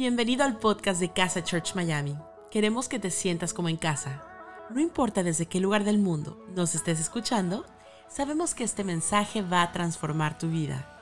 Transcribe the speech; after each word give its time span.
Bienvenido 0.00 0.44
al 0.44 0.56
podcast 0.56 0.98
de 0.98 1.12
Casa 1.12 1.44
Church 1.44 1.74
Miami. 1.74 2.16
Queremos 2.50 2.88
que 2.88 2.98
te 2.98 3.10
sientas 3.10 3.52
como 3.52 3.68
en 3.68 3.76
casa. 3.76 4.24
No 4.70 4.80
importa 4.80 5.22
desde 5.22 5.44
qué 5.44 5.60
lugar 5.60 5.84
del 5.84 5.98
mundo 5.98 6.42
nos 6.56 6.74
estés 6.74 6.98
escuchando, 6.98 7.66
sabemos 8.08 8.54
que 8.54 8.64
este 8.64 8.82
mensaje 8.82 9.42
va 9.42 9.60
a 9.60 9.72
transformar 9.72 10.38
tu 10.38 10.48
vida. 10.48 10.98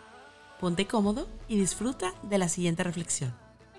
Ponte 0.59 0.89
cómodo 0.89 1.29
y 1.47 1.61
disfruta 1.61 2.13
de 2.25 2.39
la 2.39 2.49
siguiente 2.49 2.83
reflexión. 2.83 3.33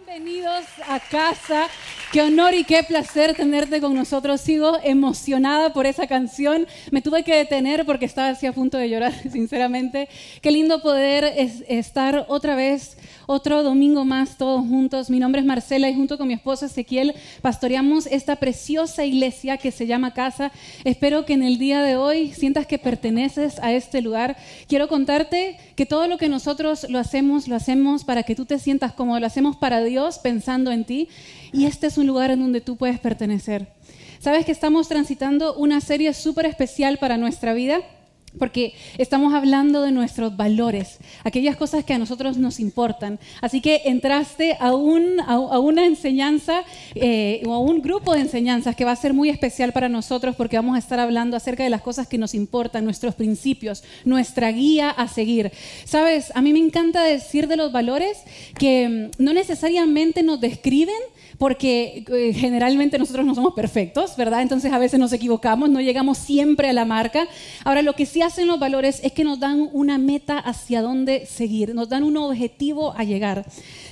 Bienvenidos 0.09 0.65
a 0.87 0.99
casa. 0.99 1.67
Qué 2.11 2.21
honor 2.21 2.53
y 2.53 2.63
qué 2.63 2.83
placer 2.83 3.35
tenerte 3.35 3.79
con 3.79 3.93
nosotros. 3.93 4.39
Sigo 4.39 4.77
emocionada 4.83 5.73
por 5.73 5.85
esa 5.85 6.07
canción. 6.07 6.65
Me 6.91 7.01
tuve 7.01 7.23
que 7.23 7.35
detener 7.35 7.85
porque 7.85 8.05
estaba 8.05 8.29
así 8.29 8.47
a 8.47 8.53
punto 8.53 8.77
de 8.77 8.89
llorar, 8.89 9.13
sinceramente. 9.31 10.07
Qué 10.41 10.49
lindo 10.49 10.81
poder 10.81 11.25
estar 11.67 12.25
otra 12.29 12.55
vez 12.55 12.97
otro 13.25 13.63
domingo 13.63 14.05
más 14.05 14.37
todos 14.37 14.61
juntos. 14.61 15.09
Mi 15.09 15.19
nombre 15.19 15.41
es 15.41 15.47
Marcela 15.47 15.89
y 15.89 15.95
junto 15.95 16.17
con 16.17 16.27
mi 16.27 16.33
esposo 16.33 16.65
Ezequiel 16.65 17.13
pastoreamos 17.41 18.05
esta 18.07 18.37
preciosa 18.37 19.05
iglesia 19.05 19.57
que 19.57 19.71
se 19.71 19.87
llama 19.87 20.13
Casa. 20.13 20.51
Espero 20.83 21.25
que 21.25 21.33
en 21.33 21.43
el 21.43 21.57
día 21.57 21.81
de 21.81 21.95
hoy 21.95 22.31
sientas 22.31 22.67
que 22.67 22.77
perteneces 22.77 23.59
a 23.59 23.71
este 23.73 24.01
lugar. 24.01 24.37
Quiero 24.67 24.87
contarte 24.87 25.57
que 25.75 25.85
todo 25.85 26.07
lo 26.07 26.17
que 26.17 26.29
nosotros 26.29 26.85
lo 26.89 26.99
hacemos, 26.99 27.47
lo 27.47 27.55
hacemos 27.55 28.03
para 28.03 28.23
que 28.23 28.35
tú 28.35 28.45
te 28.45 28.59
sientas 28.59 28.93
como 28.93 29.19
lo 29.19 29.25
hacemos 29.25 29.55
para 29.55 29.83
Dios, 29.83 30.19
pensando 30.19 30.71
en 30.71 30.85
ti. 30.85 31.09
Y 31.51 31.65
este 31.65 31.87
es 31.87 31.97
un 31.97 32.07
lugar 32.07 32.31
en 32.31 32.39
donde 32.39 32.61
tú 32.61 32.77
puedes 32.77 32.99
pertenecer. 32.99 33.67
Sabes 34.19 34.45
que 34.45 34.51
estamos 34.51 34.89
transitando 34.89 35.53
una 35.53 35.79
serie 35.79 36.13
súper 36.13 36.45
especial 36.45 36.97
para 36.97 37.17
nuestra 37.17 37.53
vida 37.53 37.81
porque 38.37 38.73
estamos 38.97 39.33
hablando 39.33 39.81
de 39.81 39.91
nuestros 39.91 40.35
valores, 40.35 40.99
aquellas 41.23 41.55
cosas 41.55 41.83
que 41.83 41.93
a 41.93 41.97
nosotros 41.97 42.37
nos 42.37 42.59
importan. 42.59 43.19
Así 43.41 43.61
que 43.61 43.81
entraste 43.85 44.57
a, 44.59 44.73
una 44.73 45.85
enseñanza 45.85 46.63
eh, 46.95 47.41
o 47.45 47.53
a 47.53 47.59
un 47.59 47.81
grupo 47.81 48.13
de 48.13 48.21
enseñanzas 48.21 48.75
que 48.75 48.85
va 48.85 48.91
a 48.91 48.95
ser 48.95 49.13
muy 49.13 49.29
especial 49.29 49.73
para 49.73 49.89
nosotros 49.89 50.35
porque 50.35 50.57
vamos 50.57 50.75
a 50.75 50.79
estar 50.79 50.99
hablando 50.99 51.37
acerca 51.37 51.63
de 51.63 51.69
las 51.69 51.81
cosas 51.81 52.07
que 52.07 52.17
nos 52.17 52.33
importan, 52.33 52.85
nuestros 52.85 53.15
principios, 53.15 53.83
nuestra 54.05 54.51
guía 54.51 54.89
a 54.89 55.07
seguir. 55.07 55.51
Sabes, 55.85 56.31
a 56.35 56.41
mí 56.41 56.53
me 56.53 56.59
encanta 56.59 57.03
decir 57.03 57.47
de 57.47 57.57
los 57.57 57.71
valores 57.71 58.17
que 58.57 59.11
mm, 59.17 59.23
no 59.23 59.33
necesariamente 59.33 60.23
nos 60.23 60.39
describen, 60.39 60.99
porque 61.39 62.03
eh, 62.11 62.33
generalmente 62.33 62.99
nosotros 62.99 63.25
no 63.25 63.33
somos 63.33 63.53
perfectos, 63.53 64.17
¿verdad? 64.17 64.41
Entonces 64.41 64.73
a 64.73 64.77
veces 64.77 64.99
nos 64.99 65.13
equivocamos, 65.13 65.69
no 65.69 65.79
llegamos 65.79 66.17
siempre 66.17 66.69
a 66.69 66.73
la 66.73 66.83
marca. 66.83 67.27
Ahora, 67.63 67.81
lo 67.81 67.93
que 67.93 68.05
sí 68.05 68.21
hacen 68.21 68.45
los 68.45 68.59
valores 68.59 68.99
es 69.03 69.13
que 69.13 69.23
nos 69.23 69.39
dan 69.39 69.69
una 69.71 69.97
meta 69.97 70.37
hacia 70.37 70.81
dónde 70.81 71.25
seguir, 71.25 71.73
nos 71.73 71.87
dan 71.87 72.03
un 72.03 72.17
objetivo 72.17 72.93
a 72.95 73.05
llegar. 73.05 73.45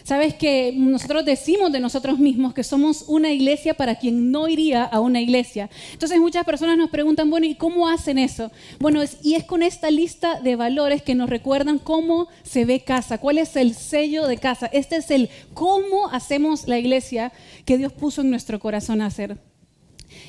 Sabes 0.03 0.33
que 0.35 0.73
nosotros 0.75 1.25
decimos 1.25 1.71
de 1.71 1.79
nosotros 1.79 2.19
mismos 2.19 2.53
que 2.53 2.63
somos 2.63 3.05
una 3.07 3.31
iglesia 3.31 3.73
para 3.73 3.95
quien 3.95 4.31
no 4.31 4.47
iría 4.47 4.83
a 4.83 4.99
una 4.99 5.21
iglesia. 5.21 5.69
Entonces 5.93 6.19
muchas 6.19 6.45
personas 6.45 6.77
nos 6.77 6.89
preguntan, 6.89 7.29
bueno, 7.29 7.45
¿y 7.45 7.55
cómo 7.55 7.87
hacen 7.87 8.17
eso? 8.17 8.51
Bueno, 8.79 9.01
y 9.23 9.35
es 9.35 9.43
con 9.45 9.63
esta 9.63 9.89
lista 9.89 10.39
de 10.41 10.55
valores 10.55 11.01
que 11.01 11.15
nos 11.15 11.29
recuerdan 11.29 11.79
cómo 11.79 12.27
se 12.43 12.65
ve 12.65 12.81
casa, 12.81 13.17
cuál 13.17 13.37
es 13.37 13.55
el 13.55 13.73
sello 13.73 14.27
de 14.27 14.37
casa. 14.37 14.67
Este 14.67 14.97
es 14.97 15.11
el 15.11 15.29
cómo 15.53 16.09
hacemos 16.09 16.67
la 16.67 16.77
iglesia 16.77 17.33
que 17.65 17.77
Dios 17.77 17.93
puso 17.93 18.21
en 18.21 18.29
nuestro 18.29 18.59
corazón 18.59 19.01
hacer. 19.01 19.37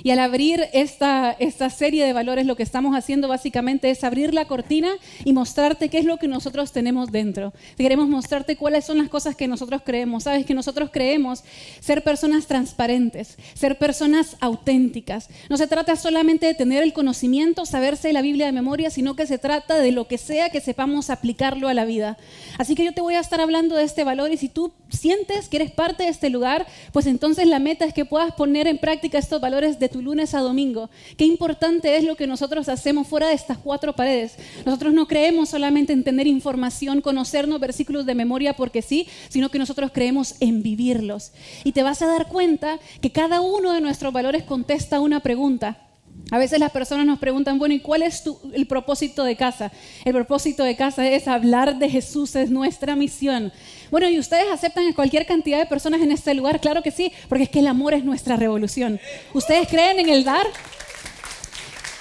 Y 0.02 0.10
al 0.10 0.18
abrir 0.18 0.64
esta, 0.72 1.32
esta 1.38 1.70
serie 1.70 2.04
de 2.04 2.12
valores, 2.12 2.46
lo 2.46 2.56
que 2.56 2.62
estamos 2.62 2.96
haciendo 2.96 3.28
básicamente 3.28 3.90
es 3.90 4.04
abrir 4.04 4.34
la 4.34 4.46
cortina 4.46 4.90
y 5.24 5.32
mostrarte 5.32 5.88
qué 5.88 5.98
es 5.98 6.04
lo 6.04 6.16
que 6.16 6.28
nosotros 6.28 6.72
tenemos 6.72 7.10
dentro. 7.10 7.52
Queremos 7.76 8.08
mostrarte 8.08 8.56
cuáles 8.56 8.84
son 8.84 8.98
las 8.98 9.08
cosas 9.08 9.36
que 9.36 9.48
nosotros 9.48 9.82
creemos. 9.84 10.24
Sabes 10.24 10.46
que 10.46 10.54
nosotros 10.54 10.90
creemos 10.92 11.44
ser 11.80 12.02
personas 12.02 12.46
transparentes, 12.46 13.36
ser 13.54 13.78
personas 13.78 14.36
auténticas. 14.40 15.28
No 15.48 15.56
se 15.56 15.66
trata 15.66 15.96
solamente 15.96 16.46
de 16.46 16.54
tener 16.54 16.82
el 16.82 16.92
conocimiento, 16.92 17.66
saberse 17.66 18.12
la 18.12 18.22
Biblia 18.22 18.46
de 18.46 18.52
memoria, 18.52 18.90
sino 18.90 19.16
que 19.16 19.26
se 19.26 19.38
trata 19.38 19.78
de 19.78 19.92
lo 19.92 20.08
que 20.08 20.18
sea 20.18 20.50
que 20.50 20.60
sepamos 20.60 21.10
aplicarlo 21.10 21.68
a 21.68 21.74
la 21.74 21.84
vida. 21.84 22.16
Así 22.58 22.74
que 22.74 22.84
yo 22.84 22.92
te 22.92 23.00
voy 23.00 23.14
a 23.14 23.20
estar 23.20 23.40
hablando 23.40 23.76
de 23.76 23.84
este 23.84 24.04
valor 24.04 24.32
y 24.32 24.36
si 24.36 24.48
tú 24.48 24.72
sientes 24.88 25.48
que 25.48 25.56
eres 25.56 25.70
parte 25.70 26.04
de 26.04 26.08
este 26.08 26.30
lugar, 26.30 26.66
pues 26.92 27.06
entonces 27.06 27.46
la 27.46 27.58
meta 27.58 27.84
es 27.84 27.94
que 27.94 28.04
puedas 28.04 28.32
poner 28.34 28.66
en 28.66 28.78
práctica 28.78 29.18
estos 29.18 29.40
valores 29.40 29.67
de 29.76 29.88
tu 29.88 30.02
lunes 30.02 30.34
a 30.34 30.40
domingo. 30.40 30.88
Qué 31.16 31.24
importante 31.24 31.96
es 31.96 32.04
lo 32.04 32.16
que 32.16 32.26
nosotros 32.26 32.68
hacemos 32.68 33.06
fuera 33.06 33.28
de 33.28 33.34
estas 33.34 33.58
cuatro 33.58 33.92
paredes. 33.94 34.36
Nosotros 34.64 34.94
no 34.94 35.06
creemos 35.06 35.48
solamente 35.48 35.92
en 35.92 36.04
tener 36.04 36.26
información, 36.26 37.00
conocernos 37.00 37.60
versículos 37.60 38.06
de 38.06 38.14
memoria 38.14 38.54
porque 38.54 38.82
sí, 38.82 39.08
sino 39.28 39.50
que 39.50 39.58
nosotros 39.58 39.90
creemos 39.92 40.36
en 40.40 40.62
vivirlos. 40.62 41.32
Y 41.64 41.72
te 41.72 41.82
vas 41.82 42.02
a 42.02 42.06
dar 42.06 42.28
cuenta 42.28 42.78
que 43.00 43.10
cada 43.10 43.40
uno 43.40 43.72
de 43.72 43.80
nuestros 43.80 44.12
valores 44.12 44.44
contesta 44.44 45.00
una 45.00 45.20
pregunta. 45.20 45.87
A 46.30 46.38
veces 46.38 46.58
las 46.60 46.70
personas 46.70 47.06
nos 47.06 47.18
preguntan, 47.18 47.58
bueno, 47.58 47.74
¿y 47.74 47.80
cuál 47.80 48.02
es 48.02 48.22
el 48.52 48.66
propósito 48.66 49.24
de 49.24 49.36
casa? 49.36 49.72
El 50.04 50.12
propósito 50.12 50.62
de 50.62 50.76
casa 50.76 51.08
es 51.08 51.26
hablar 51.26 51.78
de 51.78 51.88
Jesús, 51.88 52.36
es 52.36 52.50
nuestra 52.50 52.96
misión. 52.96 53.50
Bueno, 53.90 54.10
¿y 54.10 54.18
ustedes 54.18 54.46
aceptan 54.52 54.86
a 54.86 54.94
cualquier 54.94 55.24
cantidad 55.24 55.58
de 55.58 55.64
personas 55.64 56.02
en 56.02 56.12
este 56.12 56.34
lugar? 56.34 56.60
Claro 56.60 56.82
que 56.82 56.90
sí, 56.90 57.12
porque 57.30 57.44
es 57.44 57.50
que 57.50 57.60
el 57.60 57.66
amor 57.66 57.94
es 57.94 58.04
nuestra 58.04 58.36
revolución. 58.36 59.00
¿Ustedes 59.32 59.68
creen 59.68 60.00
en 60.00 60.10
el 60.10 60.24
dar? 60.24 60.46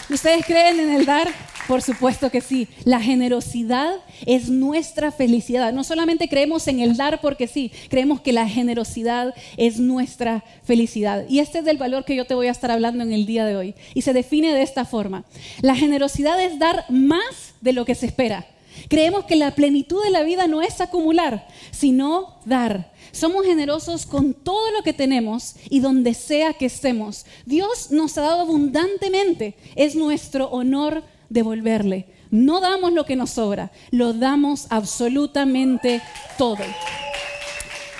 ¿Ustedes 0.09 0.45
creen 0.45 0.79
en 0.81 0.93
el 0.93 1.05
dar? 1.05 1.29
Por 1.67 1.81
supuesto 1.81 2.29
que 2.29 2.41
sí. 2.41 2.67
La 2.85 3.01
generosidad 3.01 3.95
es 4.25 4.49
nuestra 4.49 5.11
felicidad. 5.11 5.73
No 5.73 5.83
solamente 5.83 6.29
creemos 6.29 6.67
en 6.67 6.79
el 6.79 6.95
dar 6.95 7.19
porque 7.19 7.47
sí, 7.47 7.71
creemos 7.89 8.21
que 8.21 8.31
la 8.31 8.47
generosidad 8.47 9.33
es 9.57 9.79
nuestra 9.79 10.43
felicidad. 10.63 11.25
Y 11.27 11.39
este 11.39 11.59
es 11.59 11.67
el 11.67 11.77
valor 11.77 12.05
que 12.05 12.15
yo 12.15 12.25
te 12.25 12.35
voy 12.35 12.47
a 12.47 12.51
estar 12.51 12.71
hablando 12.71 13.03
en 13.03 13.11
el 13.11 13.25
día 13.25 13.45
de 13.45 13.57
hoy. 13.57 13.75
Y 13.93 14.03
se 14.03 14.13
define 14.13 14.53
de 14.53 14.61
esta 14.61 14.85
forma. 14.85 15.25
La 15.61 15.75
generosidad 15.75 16.41
es 16.41 16.57
dar 16.57 16.85
más 16.89 17.53
de 17.59 17.73
lo 17.73 17.83
que 17.83 17.95
se 17.95 18.05
espera. 18.05 18.45
Creemos 18.89 19.25
que 19.25 19.35
la 19.35 19.55
plenitud 19.55 20.01
de 20.03 20.11
la 20.11 20.23
vida 20.23 20.47
no 20.47 20.61
es 20.61 20.79
acumular, 20.79 21.47
sino 21.71 22.35
dar. 22.45 22.93
Somos 23.11 23.45
generosos 23.45 24.05
con 24.05 24.33
todo 24.33 24.71
lo 24.71 24.83
que 24.83 24.93
tenemos 24.93 25.55
y 25.69 25.79
donde 25.79 26.13
sea 26.13 26.53
que 26.53 26.67
estemos. 26.67 27.25
Dios 27.45 27.91
nos 27.91 28.17
ha 28.17 28.21
dado 28.21 28.41
abundantemente. 28.41 29.55
Es 29.75 29.95
nuestro 29.95 30.49
honor 30.49 31.03
devolverle. 31.29 32.07
No 32.31 32.59
damos 32.59 32.93
lo 32.93 33.05
que 33.05 33.15
nos 33.15 33.31
sobra, 33.31 33.71
lo 33.91 34.13
damos 34.13 34.67
absolutamente 34.69 36.01
todo. 36.37 36.63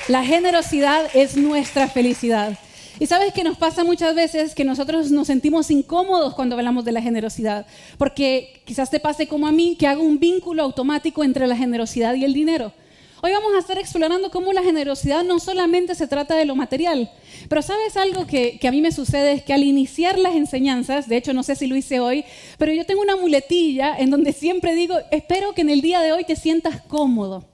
La 0.08 0.24
generosidad 0.24 1.10
es 1.14 1.36
nuestra 1.36 1.88
felicidad. 1.88 2.58
Y 3.00 3.06
sabes 3.06 3.32
que 3.32 3.44
nos 3.44 3.58
pasa 3.58 3.84
muchas 3.84 4.16
veces 4.16 4.56
que 4.56 4.64
nosotros 4.64 5.12
nos 5.12 5.28
sentimos 5.28 5.70
incómodos 5.70 6.34
cuando 6.34 6.56
hablamos 6.56 6.84
de 6.84 6.92
la 6.92 7.02
generosidad, 7.02 7.68
porque 7.98 8.62
quizás 8.66 8.90
te 8.90 9.00
pase 9.00 9.28
como 9.28 9.48
a 9.48 9.52
mí, 9.52 9.76
que 9.78 9.86
hago 9.86 10.02
un 10.02 10.18
vínculo 10.20 10.64
automático 10.64 11.24
entre 11.24 11.46
la 11.46 11.56
generosidad 11.56 12.16
y 12.16 12.26
el 12.26 12.34
dinero. 12.34 12.74
Hoy 13.24 13.32
vamos 13.32 13.56
a 13.56 13.60
estar 13.60 13.80
explorando 13.80 14.30
cómo 14.30 14.54
la 14.54 14.62
generosidad 14.62 15.24
no 15.24 15.40
solamente 15.40 15.96
se 15.96 16.08
trata 16.08 16.36
de 16.36 16.46
lo 16.46 16.56
material, 16.56 17.12
pero 17.50 17.64
sabes 17.64 17.98
algo 17.98 18.28
que, 18.28 18.60
a 18.62 18.70
mí 18.70 18.80
me 18.80 18.92
sucede 18.92 19.32
es 19.32 19.44
que 19.44 19.54
al 19.54 19.64
iniciar 19.64 20.20
las 20.20 20.36
enseñanzas, 20.36 21.10
de 21.10 21.18
hecho 21.18 21.34
no 21.34 21.42
sé 21.42 21.56
si 21.56 21.66
lo 21.66 21.76
hice 21.76 22.00
hoy, 22.00 22.26
pero 22.60 22.72
yo 22.74 22.86
tengo 22.86 23.02
una 23.02 23.16
muletilla 23.16 23.98
en 23.98 24.12
donde 24.12 24.34
siempre 24.34 24.76
digo, 24.76 24.98
espero 25.12 25.54
que 25.54 25.62
en 25.62 25.72
el 25.72 25.82
día 25.82 26.02
de 26.02 26.14
hoy 26.14 26.26
te 26.26 26.36
sientas 26.36 26.80
cómodo. 26.84 27.46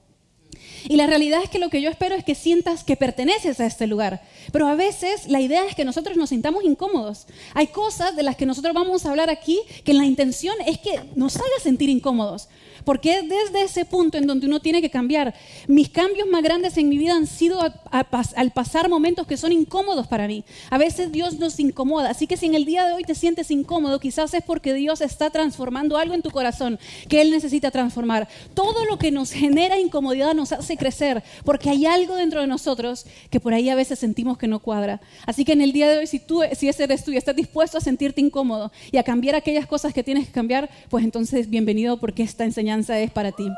Y 0.89 0.97
la 0.97 1.07
realidad 1.07 1.41
es 1.41 1.49
que 1.49 1.59
lo 1.59 1.69
que 1.69 1.81
yo 1.81 1.89
espero 1.89 2.13
es 2.13 2.25
que 2.25 2.35
sientas 2.35 2.83
que 2.83 2.97
perteneces 2.97 3.61
a 3.61 3.65
este 3.65 3.87
lugar. 3.87 4.21
Pero 4.51 4.67
a 4.67 4.75
veces 4.75 5.29
la 5.29 5.39
idea 5.39 5.65
es 5.65 5.75
que 5.75 5.85
nosotros 5.85 6.17
nos 6.17 6.27
sintamos 6.27 6.65
incómodos. 6.65 7.25
Hay 7.53 7.67
cosas 7.67 8.17
de 8.17 8.23
las 8.23 8.35
que 8.35 8.45
nosotros 8.45 8.73
vamos 8.73 9.05
a 9.05 9.11
hablar 9.11 9.29
aquí 9.29 9.61
que 9.85 9.93
la 9.93 10.05
intención 10.05 10.55
es 10.67 10.79
que 10.79 10.99
nos 11.15 11.37
haga 11.37 11.47
sentir 11.61 11.87
incómodos. 11.87 12.49
Porque 12.83 13.19
es 13.19 13.29
desde 13.29 13.63
ese 13.63 13.85
punto 13.85 14.17
en 14.17 14.27
donde 14.27 14.47
uno 14.47 14.59
tiene 14.59 14.81
que 14.81 14.89
cambiar. 14.89 15.33
Mis 15.67 15.89
cambios 15.89 16.27
más 16.27 16.43
grandes 16.43 16.77
en 16.77 16.89
mi 16.89 16.97
vida 16.97 17.15
han 17.15 17.27
sido 17.27 17.59
al 17.61 18.51
pasar 18.51 18.89
momentos 18.89 19.27
que 19.27 19.37
son 19.37 19.51
incómodos 19.51 20.07
para 20.07 20.27
mí. 20.27 20.43
A 20.69 20.77
veces 20.77 21.11
Dios 21.11 21.39
nos 21.39 21.59
incomoda. 21.59 22.09
Así 22.09 22.27
que 22.27 22.37
si 22.37 22.47
en 22.47 22.55
el 22.55 22.65
día 22.65 22.85
de 22.85 22.93
hoy 22.93 23.03
te 23.03 23.15
sientes 23.15 23.51
incómodo, 23.51 23.99
quizás 23.99 24.33
es 24.33 24.43
porque 24.43 24.73
Dios 24.73 25.01
está 25.01 25.29
transformando 25.29 25.97
algo 25.97 26.13
en 26.13 26.21
tu 26.21 26.31
corazón 26.31 26.79
que 27.07 27.21
Él 27.21 27.31
necesita 27.31 27.71
transformar. 27.71 28.27
Todo 28.53 28.85
lo 28.85 28.97
que 28.97 29.11
nos 29.11 29.31
genera 29.31 29.79
incomodidad 29.79 30.33
nos 30.33 30.51
hace 30.51 30.75
crecer, 30.77 31.23
porque 31.45 31.69
hay 31.69 31.85
algo 31.85 32.15
dentro 32.15 32.41
de 32.41 32.47
nosotros 32.47 33.05
que 33.29 33.39
por 33.39 33.53
ahí 33.53 33.69
a 33.69 33.75
veces 33.75 33.99
sentimos 33.99 34.37
que 34.37 34.47
no 34.47 34.59
cuadra. 34.59 34.99
Así 35.25 35.45
que 35.45 35.53
en 35.53 35.61
el 35.61 35.71
día 35.71 35.89
de 35.89 35.99
hoy, 35.99 36.07
si, 36.07 36.19
tú, 36.19 36.41
si 36.53 36.67
ese 36.67 36.83
eres 36.83 37.03
tú 37.03 37.11
y 37.11 37.17
estás 37.17 37.35
dispuesto 37.35 37.77
a 37.77 37.81
sentirte 37.81 38.21
incómodo 38.21 38.71
y 38.91 38.97
a 38.97 39.03
cambiar 39.03 39.35
aquellas 39.35 39.67
cosas 39.67 39.93
que 39.93 40.03
tienes 40.03 40.27
que 40.27 40.33
cambiar, 40.33 40.69
pues 40.89 41.03
entonces 41.03 41.49
bienvenido 41.49 41.97
porque 41.97 42.23
esta 42.23 42.43
enseñanza 42.43 42.72
es 42.79 43.11
para 43.11 43.31
ti. 43.31 43.49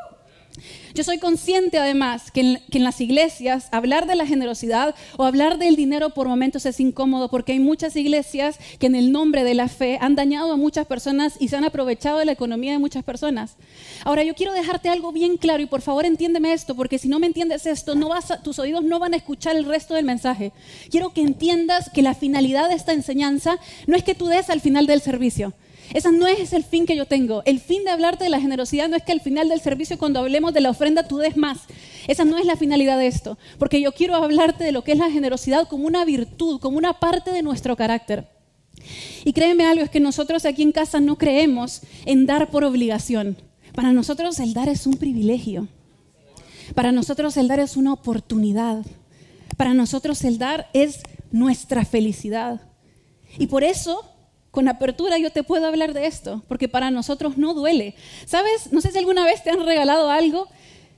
Yo 0.94 1.04
soy 1.04 1.18
consciente 1.18 1.78
además 1.78 2.30
que 2.30 2.40
en, 2.40 2.60
que 2.70 2.78
en, 2.78 2.84
las 2.84 3.00
iglesias 3.00 3.68
hablar 3.70 4.06
de 4.06 4.14
la 4.14 4.26
generosidad 4.26 4.94
o 5.18 5.24
hablar 5.24 5.58
del 5.58 5.76
dinero 5.76 6.10
por 6.10 6.28
momentos 6.28 6.64
es 6.64 6.80
incómodo 6.80 7.28
porque 7.28 7.52
hay 7.52 7.58
muchas 7.58 7.96
iglesias 7.96 8.58
que 8.78 8.86
en 8.86 8.94
el 8.94 9.12
nombre 9.12 9.44
de 9.44 9.54
la 9.54 9.68
fe 9.68 9.98
han 10.00 10.14
dañado 10.14 10.52
a 10.52 10.56
muchas 10.56 10.86
personas 10.86 11.34
y 11.38 11.48
se 11.48 11.56
han 11.56 11.64
aprovechado 11.64 12.18
de 12.18 12.24
la 12.24 12.32
economía 12.32 12.72
de 12.72 12.78
muchas 12.78 13.04
personas. 13.04 13.56
Ahora 14.04 14.22
yo 14.24 14.34
quiero 14.34 14.54
dejarte 14.54 14.88
algo 14.88 15.12
bien 15.12 15.36
claro 15.36 15.62
y 15.62 15.66
por 15.66 15.82
favor 15.82 16.06
entiéndeme 16.06 16.54
esto 16.54 16.74
porque 16.74 16.98
si 16.98 17.08
no 17.08 17.18
me 17.18 17.26
entiendes 17.26 17.66
esto 17.66 17.94
no 17.94 18.08
vas 18.08 18.32
tus 18.42 18.58
oídos 18.58 18.82
no 18.82 18.98
van 18.98 19.12
a 19.12 19.18
escuchar 19.18 19.56
el 19.56 19.66
resto 19.66 19.94
del 19.94 20.06
mensaje. 20.06 20.52
Quiero 20.90 21.10
que 21.10 21.20
entiendas 21.20 21.90
que 21.90 22.00
la 22.00 22.14
finalidad 22.14 22.70
de 22.70 22.74
esta 22.76 22.94
enseñanza 22.94 23.58
no 23.86 23.96
es 23.96 24.02
que 24.02 24.14
tú 24.14 24.28
des 24.28 24.48
al 24.48 24.62
final 24.62 24.86
del 24.86 25.02
servicio. 25.02 25.52
Ese 25.94 26.12
no 26.12 26.26
es 26.26 26.52
el 26.52 26.64
fin 26.64 26.86
que 26.86 26.96
yo 26.96 27.06
tengo. 27.06 27.42
El 27.44 27.60
fin 27.60 27.84
de 27.84 27.90
hablarte 27.90 28.24
de 28.24 28.30
la 28.30 28.40
generosidad 28.40 28.88
no 28.88 28.96
es 28.96 29.02
que 29.02 29.12
al 29.12 29.20
final 29.20 29.48
del 29.48 29.60
servicio, 29.60 29.98
cuando 29.98 30.20
hablemos 30.20 30.52
de 30.52 30.60
la 30.60 30.70
ofrenda, 30.70 31.06
tú 31.06 31.18
des 31.18 31.36
más. 31.36 31.60
Esa 32.06 32.24
no 32.24 32.38
es 32.38 32.46
la 32.46 32.56
finalidad 32.56 32.98
de 32.98 33.06
esto. 33.06 33.38
Porque 33.58 33.80
yo 33.80 33.92
quiero 33.92 34.14
hablarte 34.14 34.64
de 34.64 34.72
lo 34.72 34.82
que 34.82 34.92
es 34.92 34.98
la 34.98 35.10
generosidad 35.10 35.68
como 35.68 35.86
una 35.86 36.04
virtud, 36.04 36.60
como 36.60 36.78
una 36.78 36.98
parte 37.00 37.30
de 37.30 37.42
nuestro 37.42 37.76
carácter. 37.76 38.28
Y 39.24 39.32
créeme 39.32 39.66
algo, 39.66 39.82
es 39.82 39.90
que 39.90 40.00
nosotros 40.00 40.44
aquí 40.44 40.62
en 40.62 40.72
casa 40.72 41.00
no 41.00 41.16
creemos 41.16 41.82
en 42.04 42.26
dar 42.26 42.50
por 42.50 42.64
obligación. 42.64 43.36
Para 43.74 43.92
nosotros 43.92 44.38
el 44.40 44.54
dar 44.54 44.68
es 44.68 44.86
un 44.86 44.94
privilegio. 44.94 45.68
Para 46.74 46.92
nosotros 46.92 47.36
el 47.36 47.48
dar 47.48 47.60
es 47.60 47.76
una 47.76 47.92
oportunidad. 47.92 48.84
Para 49.56 49.74
nosotros 49.74 50.24
el 50.24 50.38
dar 50.38 50.68
es 50.72 51.00
nuestra 51.30 51.84
felicidad. 51.84 52.60
Y 53.38 53.46
por 53.46 53.64
eso 53.64 54.04
con 54.56 54.68
apertura 54.68 55.18
yo 55.18 55.30
te 55.30 55.42
puedo 55.42 55.66
hablar 55.66 55.92
de 55.92 56.06
esto, 56.06 56.42
porque 56.48 56.66
para 56.66 56.90
nosotros 56.90 57.36
no 57.36 57.52
duele. 57.52 57.94
¿Sabes? 58.24 58.72
No 58.72 58.80
sé 58.80 58.90
si 58.90 58.96
alguna 58.96 59.22
vez 59.22 59.42
te 59.44 59.50
han 59.50 59.66
regalado 59.66 60.08
algo 60.08 60.48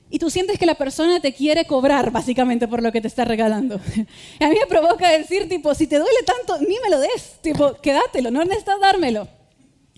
y 0.09 0.17
tú 0.17 0.29
sientes 0.29 0.57
que 0.57 0.65
la 0.65 0.75
persona 0.75 1.19
te 1.19 1.33
quiere 1.33 1.65
cobrar 1.65 2.09
básicamente 2.09 2.69
por 2.69 2.81
lo 2.81 2.93
que 2.93 3.01
te 3.01 3.09
está 3.09 3.25
regalando. 3.25 3.75
A 4.39 4.47
mí 4.47 4.55
me 4.57 4.65
provoca 4.65 5.09
decir, 5.09 5.49
tipo, 5.49 5.75
si 5.75 5.87
te 5.87 5.97
duele 5.97 6.19
tanto, 6.25 6.57
ni 6.65 6.77
me 6.81 6.89
lo 6.89 7.01
des, 7.01 7.41
tipo, 7.41 7.73
quédatelo, 7.81 8.31
no 8.31 8.45
necesitas 8.45 8.79
dármelo. 8.79 9.27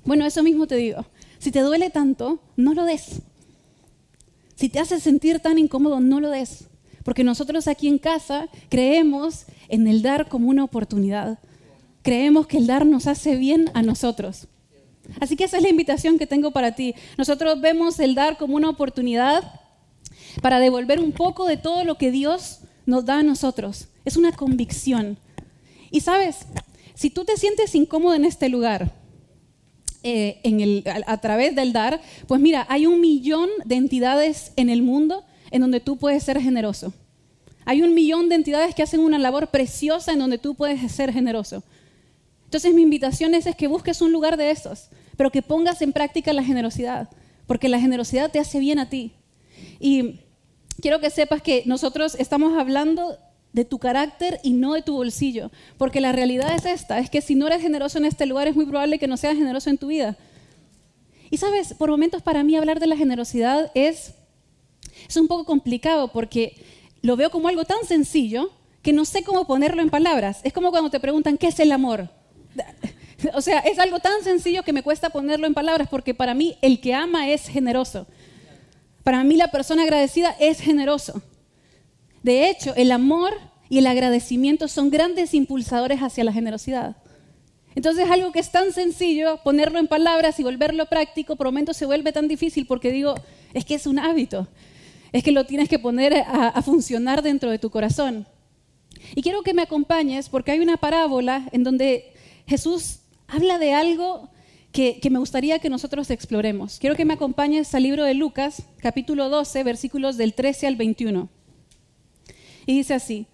Bueno, 0.06 0.26
eso 0.26 0.42
mismo 0.42 0.66
te 0.66 0.78
digo. 0.78 1.06
Si 1.38 1.52
te 1.52 1.60
duele 1.60 1.92
tanto, 1.92 2.42
no 2.56 2.74
lo 2.74 2.84
des. 2.86 3.22
Si 4.56 4.70
te 4.70 4.80
hace 4.80 5.00
sentir 5.00 5.40
tan 5.40 5.60
incómodo, 5.60 6.00
no 6.00 6.20
lo 6.20 6.32
des. 6.32 6.64
Porque 7.04 7.24
nosotros 7.24 7.68
aquí 7.68 7.88
en 7.88 8.00
casa 8.00 8.48
creemos 8.70 9.46
en 9.70 9.86
el 9.86 10.02
dar 10.02 10.30
como 10.30 10.50
una 10.50 10.64
oportunidad 10.64 11.38
creemos 12.02 12.48
que 12.48 12.58
el 12.58 12.68
dar 12.68 12.86
nos 12.86 13.08
hace 13.08 13.36
bien 13.36 13.70
a 13.74 13.82
nosotros. 13.82 14.48
Así 15.20 15.36
que 15.36 15.44
esa 15.44 15.58
es 15.58 15.64
la 15.64 15.70
invitación 15.70 16.18
que 16.18 16.28
tengo 16.28 16.52
para 16.52 16.76
ti. 16.76 16.96
Nosotros 17.18 17.60
vemos 17.60 18.00
el 18.00 18.16
dar 18.16 18.38
como 18.38 18.56
una 18.56 18.70
oportunidad 18.70 19.60
para 20.42 20.60
devolver 20.60 21.00
un 21.00 21.12
poco 21.12 21.46
de 21.46 21.58
todo 21.58 21.84
lo 21.84 21.96
que 21.96 22.12
Dios 22.12 22.60
nos 22.86 23.06
da 23.06 23.20
a 23.20 23.24
nosotros. 23.24 23.88
Es 24.06 24.18
una 24.18 24.32
convicción. 24.32 25.18
Y 25.90 26.02
sabes, 26.02 26.46
si 26.94 27.10
tú 27.10 27.26
te 27.26 27.38
sientes 27.38 27.76
incómodo 27.76 28.16
en 28.16 28.26
este 28.26 28.48
lugar, 28.50 28.94
eh, 30.04 30.84
a, 30.86 31.14
a 31.14 31.18
través 31.20 31.56
del 31.56 31.74
dar, 31.74 32.02
pues 32.28 32.42
mira, 32.42 32.66
hay 32.70 32.86
un 32.86 33.02
millón 33.02 33.50
de 33.66 33.76
entidades 33.76 34.52
en 34.56 34.70
el 34.70 34.82
mundo 34.82 35.24
en 35.52 35.62
donde 35.62 35.80
tú 35.80 35.98
puedes 35.98 36.24
ser 36.24 36.40
generoso. 36.42 36.94
Hay 37.66 37.84
un 37.84 37.94
millón 37.94 38.30
de 38.30 38.36
entidades 38.36 38.74
que 38.74 38.82
hacen 38.82 39.02
una 39.02 39.20
labor 39.20 39.50
preciosa 39.50 40.14
en 40.14 40.20
donde 40.20 40.38
tú 40.38 40.56
puedes 40.56 40.92
ser 40.92 41.14
generoso. 41.14 41.64
Entonces 42.52 42.74
mi 42.74 42.82
invitación 42.82 43.34
es, 43.34 43.46
que 43.56 43.68
busques 43.68 44.02
un 44.02 44.12
lugar 44.12 44.36
de 44.36 44.52
esos, 44.52 44.90
pero 45.16 45.32
que 45.32 45.42
pongas 45.42 45.82
en 45.82 45.94
práctica 45.94 46.34
la 46.34 46.44
generosidad, 46.44 47.08
porque 47.48 47.70
la 47.70 47.80
generosidad 47.80 48.30
te 48.30 48.40
hace 48.40 48.60
bien 48.60 48.78
a 48.78 48.90
ti. 48.90 49.14
Y 49.80 50.20
quiero 50.82 51.00
que 51.00 51.10
sepas 51.10 51.42
que 51.42 51.64
nosotros 51.66 52.14
estamos 52.16 52.60
hablando 52.60 53.18
de 53.54 53.64
tu 53.64 53.80
carácter 53.80 54.42
y 54.44 54.52
no 54.52 54.74
de 54.74 54.82
tu 54.82 54.96
bolsillo, 54.96 55.50
porque 55.78 56.02
la 56.02 56.12
realidad 56.12 56.54
es 56.54 56.66
esta, 56.66 57.00
es 57.00 57.10
que 57.10 57.22
si 57.22 57.36
no 57.36 57.48
eres 57.48 57.62
generoso 57.62 58.00
en 58.00 58.04
este 58.04 58.26
lugar 58.26 58.50
es 58.50 58.56
muy 58.58 58.66
probable 58.66 59.00
que 59.00 59.08
no 59.08 59.16
seas 59.16 59.38
generoso 59.38 59.70
en 59.70 59.78
tu 59.78 59.88
vida. 59.88 60.18
Y 61.30 61.38
sabes, 61.38 61.74
por 61.74 61.90
momentos 61.90 62.22
para 62.22 62.44
mí 62.44 62.58
hablar 62.58 62.82
de 62.82 62.88
la 62.88 62.98
generosidad 62.98 63.72
es, 63.76 64.14
es 65.08 65.16
un 65.16 65.30
poco 65.30 65.46
complicado 65.46 66.12
porque 66.12 66.62
lo 67.02 67.16
veo 67.16 67.32
como 67.32 67.48
algo 67.48 67.64
tan 67.64 67.86
sencillo 67.86 68.52
que 68.82 68.92
no 68.92 69.06
sé 69.06 69.24
cómo 69.24 69.48
ponerlo 69.48 69.82
en 69.82 69.90
palabras. 69.90 70.42
Es 70.44 70.52
como 70.52 70.72
cuando 70.72 70.90
te 70.90 71.00
preguntan, 71.00 71.38
¿qué 71.38 71.48
es 71.48 71.58
el 71.62 71.72
amor? 71.72 72.10
O 73.34 73.42
sea, 73.42 73.60
es 73.60 73.78
algo 73.78 74.00
tan 74.00 74.24
sencillo 74.24 74.64
que 74.64 74.74
me 74.74 74.84
cuesta 74.84 75.12
ponerlo 75.12 75.48
en 75.48 75.54
palabras 75.54 75.88
porque 75.90 76.14
para 76.14 76.34
mí 76.34 76.58
el 76.62 76.82
que 76.82 76.94
ama 76.94 77.30
es 77.30 77.48
generoso. 77.48 78.08
Para 79.04 79.24
mí 79.24 79.36
la 79.36 79.50
persona 79.50 79.84
agradecida 79.84 80.36
es 80.40 80.60
generoso. 80.60 81.22
De 82.24 82.50
hecho, 82.50 82.74
el 82.76 82.92
amor 82.92 83.34
y 83.70 83.80
el 83.80 83.88
agradecimiento 83.88 84.68
son 84.68 84.90
grandes 84.90 85.34
impulsadores 85.34 86.00
hacia 86.00 86.24
la 86.24 86.34
generosidad. 86.34 86.98
Entonces, 87.74 88.10
algo 88.10 88.32
que 88.32 88.40
es 88.40 88.52
tan 88.52 88.74
sencillo, 88.74 89.40
ponerlo 89.44 89.80
en 89.80 89.88
palabras 89.88 90.40
y 90.40 90.44
volverlo 90.44 90.88
práctico, 90.88 91.36
por 91.36 91.48
momentos 91.48 91.78
se 91.78 91.86
vuelve 91.86 92.12
tan 92.12 92.28
difícil 92.28 92.68
porque 92.68 92.92
digo, 92.92 93.16
es 93.54 93.66
que 93.66 93.76
es 93.76 93.88
un 93.88 93.98
hábito, 93.98 94.48
es 95.14 95.24
que 95.24 95.32
lo 95.32 95.46
tienes 95.46 95.70
que 95.70 95.80
poner 95.80 96.16
a, 96.16 96.50
a 96.50 96.62
funcionar 96.62 97.22
dentro 97.22 97.50
de 97.50 97.60
tu 97.60 97.70
corazón. 97.70 98.28
Y 99.16 99.22
quiero 99.22 99.42
que 99.42 99.54
me 99.54 99.62
acompañes 99.62 100.28
porque 100.28 100.52
hay 100.52 100.60
una 100.60 100.78
parábola 100.78 101.48
en 101.54 101.64
donde 101.64 102.12
Jesús 102.52 103.00
habla 103.30 103.60
de 103.60 103.72
algo 103.72 104.28
que, 104.74 105.00
me 105.10 105.20
gustaría 105.20 105.60
que 105.60 105.70
nosotros 105.70 106.10
exploremos. 106.10 106.80
Quiero 106.80 106.98
que 106.98 107.06
me 107.06 107.14
acompañes 107.14 107.74
al 107.74 107.84
libro 107.84 108.04
de 108.04 108.14
Lucas, 108.14 108.64
capítulo 108.82 109.30
12, 109.30 109.64
versículos 109.64 110.18
del 110.18 110.34
13 110.34 110.68
al 110.68 110.76
21. 110.76 111.30
Y 112.66 112.76
dice 112.76 112.94
así, 112.94 113.26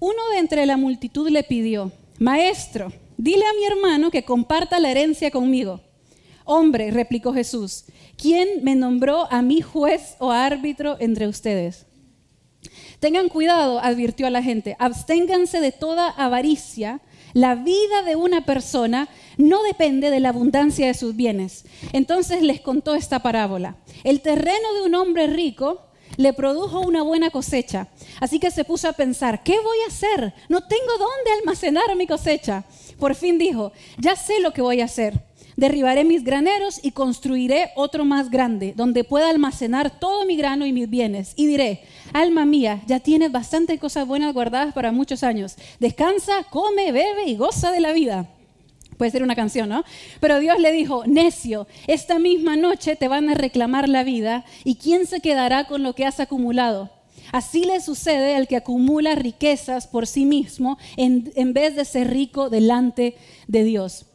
uno 0.00 0.20
de 0.32 0.38
entre 0.38 0.66
la 0.66 0.76
multitud 0.76 1.30
le 1.30 1.44
pidió, 1.44 1.92
Maestro, 2.18 2.92
dile 3.16 3.44
a 3.46 3.54
mi 3.54 3.64
hermano 3.64 4.10
que 4.10 4.24
comparta 4.24 4.80
la 4.80 4.90
herencia 4.90 5.30
conmigo. 5.30 5.80
Hombre, 6.44 6.90
replicó 6.90 7.32
Jesús, 7.32 7.84
¿quién 8.16 8.64
me 8.64 8.74
nombró 8.74 9.30
a 9.30 9.42
mí 9.42 9.60
juez 9.60 10.16
o 10.18 10.32
árbitro 10.32 10.96
entre 10.98 11.28
ustedes? 11.28 11.86
Tengan 12.98 13.28
cuidado, 13.28 13.78
advirtió 13.78 14.26
a 14.26 14.30
la 14.30 14.42
gente, 14.42 14.74
absténganse 14.80 15.60
de 15.60 15.70
toda 15.70 16.08
avaricia 16.10 17.00
la 17.32 17.54
vida 17.54 18.02
de 18.04 18.16
una 18.16 18.44
persona 18.44 19.08
no 19.36 19.62
depende 19.62 20.10
de 20.10 20.20
la 20.20 20.30
abundancia 20.30 20.86
de 20.86 20.94
sus 20.94 21.16
bienes. 21.16 21.64
Entonces 21.92 22.42
les 22.42 22.60
contó 22.60 22.94
esta 22.94 23.20
parábola. 23.20 23.76
El 24.04 24.20
terreno 24.20 24.74
de 24.74 24.82
un 24.82 24.94
hombre 24.94 25.26
rico 25.26 25.86
le 26.16 26.32
produjo 26.32 26.80
una 26.80 27.02
buena 27.02 27.30
cosecha. 27.30 27.88
Así 28.20 28.38
que 28.38 28.50
se 28.50 28.64
puso 28.64 28.88
a 28.88 28.92
pensar, 28.92 29.42
¿qué 29.42 29.58
voy 29.60 29.78
a 29.84 29.88
hacer? 29.88 30.34
No 30.48 30.66
tengo 30.66 30.92
dónde 30.98 31.32
almacenar 31.38 31.96
mi 31.96 32.06
cosecha. 32.06 32.64
Por 32.98 33.14
fin 33.14 33.38
dijo, 33.38 33.72
ya 33.98 34.16
sé 34.16 34.40
lo 34.40 34.52
que 34.52 34.62
voy 34.62 34.80
a 34.80 34.84
hacer. 34.84 35.29
Derribaré 35.60 36.04
mis 36.04 36.24
graneros 36.24 36.80
y 36.82 36.92
construiré 36.92 37.68
otro 37.76 38.06
más 38.06 38.30
grande, 38.30 38.72
donde 38.74 39.04
pueda 39.04 39.28
almacenar 39.28 39.90
todo 40.00 40.24
mi 40.24 40.34
grano 40.34 40.64
y 40.64 40.72
mis 40.72 40.88
bienes. 40.88 41.34
Y 41.36 41.46
diré, 41.48 41.82
alma 42.14 42.46
mía, 42.46 42.80
ya 42.86 42.98
tienes 42.98 43.30
bastantes 43.30 43.78
cosas 43.78 44.06
buenas 44.06 44.32
guardadas 44.32 44.72
para 44.72 44.90
muchos 44.90 45.22
años. 45.22 45.56
Descansa, 45.78 46.44
come, 46.48 46.92
bebe 46.92 47.24
y 47.26 47.36
goza 47.36 47.72
de 47.72 47.80
la 47.80 47.92
vida. 47.92 48.26
Puede 48.96 49.10
ser 49.10 49.22
una 49.22 49.36
canción, 49.36 49.68
¿no? 49.68 49.84
Pero 50.18 50.40
Dios 50.40 50.58
le 50.58 50.72
dijo, 50.72 51.04
necio, 51.06 51.66
esta 51.86 52.18
misma 52.18 52.56
noche 52.56 52.96
te 52.96 53.08
van 53.08 53.28
a 53.28 53.34
reclamar 53.34 53.86
la 53.86 54.02
vida 54.02 54.46
y 54.64 54.76
¿quién 54.76 55.04
se 55.04 55.20
quedará 55.20 55.64
con 55.64 55.82
lo 55.82 55.94
que 55.94 56.06
has 56.06 56.20
acumulado? 56.20 56.88
Así 57.32 57.64
le 57.64 57.82
sucede 57.82 58.34
al 58.34 58.48
que 58.48 58.56
acumula 58.56 59.14
riquezas 59.14 59.86
por 59.86 60.06
sí 60.06 60.24
mismo 60.24 60.78
en, 60.96 61.30
en 61.34 61.52
vez 61.52 61.76
de 61.76 61.84
ser 61.84 62.08
rico 62.10 62.48
delante 62.48 63.14
de 63.46 63.62
Dios. 63.62 64.06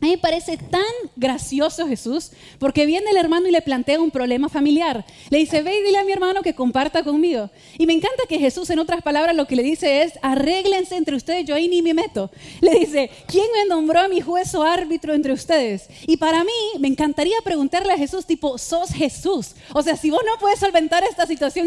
A 0.00 0.06
mí 0.06 0.10
me 0.10 0.18
parece 0.18 0.58
tan 0.58 0.82
gracioso 1.16 1.86
Jesús, 1.86 2.32
porque 2.58 2.84
viene 2.84 3.10
el 3.10 3.16
hermano 3.16 3.48
y 3.48 3.52
le 3.52 3.62
plantea 3.62 4.00
un 4.00 4.10
problema 4.10 4.50
familiar. 4.50 5.04
Le 5.30 5.38
dice, 5.38 5.62
ve 5.62 5.78
y 5.78 5.82
dile 5.82 5.98
a 5.98 6.04
mi 6.04 6.12
hermano 6.12 6.42
que 6.42 6.54
comparta 6.54 7.02
conmigo. 7.02 7.48
Y 7.78 7.86
me 7.86 7.94
encanta 7.94 8.24
que 8.28 8.38
Jesús, 8.38 8.68
en 8.68 8.80
otras 8.80 9.02
palabras, 9.02 9.34
lo 9.34 9.46
que 9.46 9.56
le 9.56 9.62
dice 9.62 10.02
es, 10.02 10.18
arréglense 10.20 10.96
entre 10.96 11.16
ustedes, 11.16 11.46
yo 11.46 11.54
ahí 11.54 11.68
ni 11.68 11.80
me 11.80 11.94
meto. 11.94 12.30
Le 12.60 12.78
dice, 12.80 13.10
¿quién 13.26 13.46
me 13.54 13.66
nombró 13.66 14.00
a 14.00 14.08
mi 14.08 14.20
juez 14.20 14.54
o 14.54 14.62
árbitro 14.62 15.14
entre 15.14 15.32
ustedes? 15.32 15.88
Y 16.06 16.18
para 16.18 16.44
mí, 16.44 16.52
me 16.80 16.88
encantaría 16.88 17.36
preguntarle 17.42 17.94
a 17.94 17.98
Jesús, 17.98 18.26
tipo, 18.26 18.58
sos 18.58 18.90
Jesús. 18.90 19.54
O 19.72 19.82
sea, 19.82 19.96
si 19.96 20.10
vos 20.10 20.20
no 20.26 20.38
puedes 20.38 20.58
solventar 20.58 21.02
esta 21.04 21.26
situación, 21.26 21.66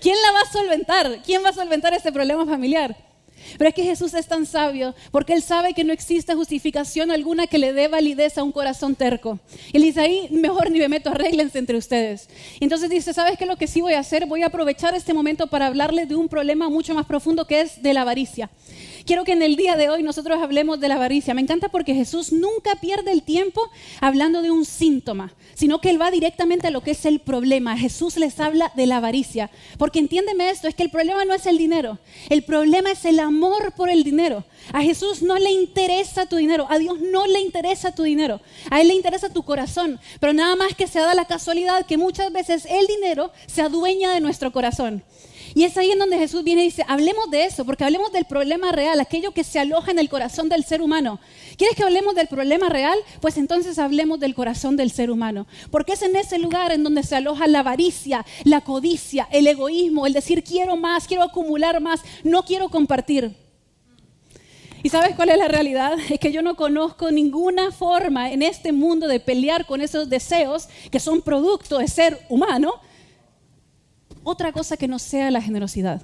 ¿quién 0.00 0.16
la 0.20 0.32
va 0.32 0.40
a 0.42 0.52
solventar? 0.52 1.22
¿Quién 1.24 1.42
va 1.42 1.50
a 1.50 1.54
solventar 1.54 1.94
este 1.94 2.12
problema 2.12 2.44
familiar? 2.44 3.07
Pero 3.56 3.68
es 3.68 3.74
que 3.74 3.84
Jesús 3.84 4.14
es 4.14 4.26
tan 4.26 4.46
sabio 4.46 4.94
porque 5.10 5.32
Él 5.32 5.42
sabe 5.42 5.74
que 5.74 5.84
no 5.84 5.92
existe 5.92 6.34
justificación 6.34 7.10
alguna 7.10 7.46
que 7.46 7.58
le 7.58 7.72
dé 7.72 7.88
validez 7.88 8.38
a 8.38 8.42
un 8.42 8.52
corazón 8.52 8.94
terco. 8.94 9.38
Y 9.72 9.78
Él 9.78 9.82
dice, 9.84 10.00
ahí 10.00 10.28
mejor 10.30 10.70
ni 10.70 10.78
me 10.78 10.88
meto, 10.88 11.10
arréglense 11.10 11.58
entre 11.58 11.76
ustedes. 11.76 12.28
Entonces 12.60 12.90
dice, 12.90 13.12
¿sabes 13.12 13.38
qué 13.38 13.44
es 13.44 13.48
lo 13.48 13.56
que 13.56 13.66
sí 13.66 13.80
voy 13.80 13.94
a 13.94 14.00
hacer? 14.00 14.26
Voy 14.26 14.42
a 14.42 14.46
aprovechar 14.46 14.94
este 14.94 15.14
momento 15.14 15.46
para 15.46 15.66
hablarles 15.66 16.08
de 16.08 16.16
un 16.16 16.28
problema 16.28 16.68
mucho 16.68 16.94
más 16.94 17.06
profundo 17.06 17.46
que 17.46 17.60
es 17.60 17.82
de 17.82 17.94
la 17.94 18.02
avaricia. 18.02 18.50
Quiero 19.08 19.24
que 19.24 19.32
en 19.32 19.42
el 19.42 19.56
día 19.56 19.74
de 19.74 19.88
hoy 19.88 20.02
nosotros 20.02 20.38
hablemos 20.42 20.80
de 20.80 20.88
la 20.88 20.96
avaricia. 20.96 21.32
Me 21.32 21.40
encanta 21.40 21.70
porque 21.70 21.94
Jesús 21.94 22.30
nunca 22.30 22.74
pierde 22.74 23.10
el 23.10 23.22
tiempo 23.22 23.62
hablando 24.02 24.42
de 24.42 24.50
un 24.50 24.66
síntoma, 24.66 25.32
sino 25.54 25.80
que 25.80 25.88
Él 25.88 25.98
va 25.98 26.10
directamente 26.10 26.66
a 26.66 26.70
lo 26.70 26.82
que 26.82 26.90
es 26.90 27.06
el 27.06 27.18
problema. 27.18 27.78
Jesús 27.78 28.18
les 28.18 28.38
habla 28.38 28.70
de 28.76 28.84
la 28.84 28.98
avaricia. 28.98 29.48
Porque 29.78 29.98
entiéndeme 29.98 30.50
esto, 30.50 30.68
es 30.68 30.74
que 30.74 30.82
el 30.82 30.90
problema 30.90 31.24
no 31.24 31.32
es 31.32 31.46
el 31.46 31.56
dinero, 31.56 31.98
el 32.28 32.42
problema 32.42 32.90
es 32.90 33.06
el 33.06 33.18
amor 33.18 33.72
por 33.72 33.88
el 33.88 34.04
dinero. 34.04 34.44
A 34.74 34.82
Jesús 34.82 35.22
no 35.22 35.38
le 35.38 35.52
interesa 35.52 36.26
tu 36.26 36.36
dinero, 36.36 36.66
a 36.68 36.76
Dios 36.76 37.00
no 37.00 37.26
le 37.26 37.40
interesa 37.40 37.94
tu 37.94 38.02
dinero, 38.02 38.42
a 38.68 38.82
Él 38.82 38.88
le 38.88 38.94
interesa 38.94 39.32
tu 39.32 39.42
corazón. 39.42 39.98
Pero 40.20 40.34
nada 40.34 40.54
más 40.54 40.74
que 40.74 40.86
se 40.86 40.98
da 40.98 41.14
la 41.14 41.24
casualidad 41.24 41.86
que 41.86 41.96
muchas 41.96 42.30
veces 42.30 42.66
el 42.68 42.86
dinero 42.86 43.32
se 43.46 43.62
adueña 43.62 44.12
de 44.12 44.20
nuestro 44.20 44.52
corazón. 44.52 45.02
Y 45.58 45.64
es 45.64 45.76
ahí 45.76 45.90
en 45.90 45.98
donde 45.98 46.16
Jesús 46.16 46.44
viene 46.44 46.62
y 46.62 46.66
dice, 46.66 46.84
hablemos 46.86 47.32
de 47.32 47.44
eso, 47.44 47.64
porque 47.64 47.82
hablemos 47.82 48.12
del 48.12 48.26
problema 48.26 48.70
real, 48.70 49.00
aquello 49.00 49.32
que 49.32 49.42
se 49.42 49.58
aloja 49.58 49.90
en 49.90 49.98
el 49.98 50.08
corazón 50.08 50.48
del 50.48 50.62
ser 50.62 50.80
humano. 50.80 51.18
¿Quieres 51.56 51.76
que 51.76 51.82
hablemos 51.82 52.14
del 52.14 52.28
problema 52.28 52.68
real? 52.68 52.96
Pues 53.20 53.36
entonces 53.38 53.76
hablemos 53.80 54.20
del 54.20 54.36
corazón 54.36 54.76
del 54.76 54.92
ser 54.92 55.10
humano. 55.10 55.48
Porque 55.72 55.94
es 55.94 56.02
en 56.02 56.14
ese 56.14 56.38
lugar 56.38 56.70
en 56.70 56.84
donde 56.84 57.02
se 57.02 57.16
aloja 57.16 57.48
la 57.48 57.58
avaricia, 57.58 58.24
la 58.44 58.60
codicia, 58.60 59.26
el 59.32 59.48
egoísmo, 59.48 60.06
el 60.06 60.12
decir 60.12 60.44
quiero 60.44 60.76
más, 60.76 61.08
quiero 61.08 61.24
acumular 61.24 61.80
más, 61.80 62.02
no 62.22 62.44
quiero 62.44 62.68
compartir. 62.68 63.34
¿Y 64.84 64.90
sabes 64.90 65.16
cuál 65.16 65.30
es 65.30 65.38
la 65.38 65.48
realidad? 65.48 65.98
Es 66.08 66.20
que 66.20 66.30
yo 66.30 66.40
no 66.40 66.54
conozco 66.54 67.10
ninguna 67.10 67.72
forma 67.72 68.30
en 68.30 68.42
este 68.42 68.70
mundo 68.70 69.08
de 69.08 69.18
pelear 69.18 69.66
con 69.66 69.80
esos 69.80 70.08
deseos 70.08 70.68
que 70.92 71.00
son 71.00 71.20
producto 71.20 71.78
de 71.78 71.88
ser 71.88 72.24
humano 72.28 72.74
otra 74.28 74.52
cosa 74.52 74.76
que 74.76 74.88
no 74.88 74.98
sea 74.98 75.30
la 75.30 75.40
generosidad. 75.40 76.02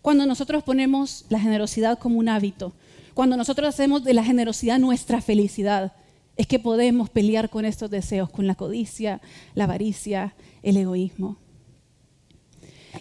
Cuando 0.00 0.24
nosotros 0.24 0.62
ponemos 0.62 1.26
la 1.28 1.38
generosidad 1.38 1.98
como 1.98 2.18
un 2.18 2.30
hábito, 2.30 2.72
cuando 3.12 3.36
nosotros 3.36 3.68
hacemos 3.68 4.02
de 4.02 4.14
la 4.14 4.24
generosidad 4.24 4.78
nuestra 4.78 5.20
felicidad, 5.20 5.92
es 6.36 6.46
que 6.46 6.58
podemos 6.58 7.10
pelear 7.10 7.50
con 7.50 7.66
estos 7.66 7.90
deseos, 7.90 8.30
con 8.30 8.46
la 8.46 8.54
codicia, 8.54 9.20
la 9.54 9.64
avaricia, 9.64 10.34
el 10.62 10.78
egoísmo. 10.78 11.36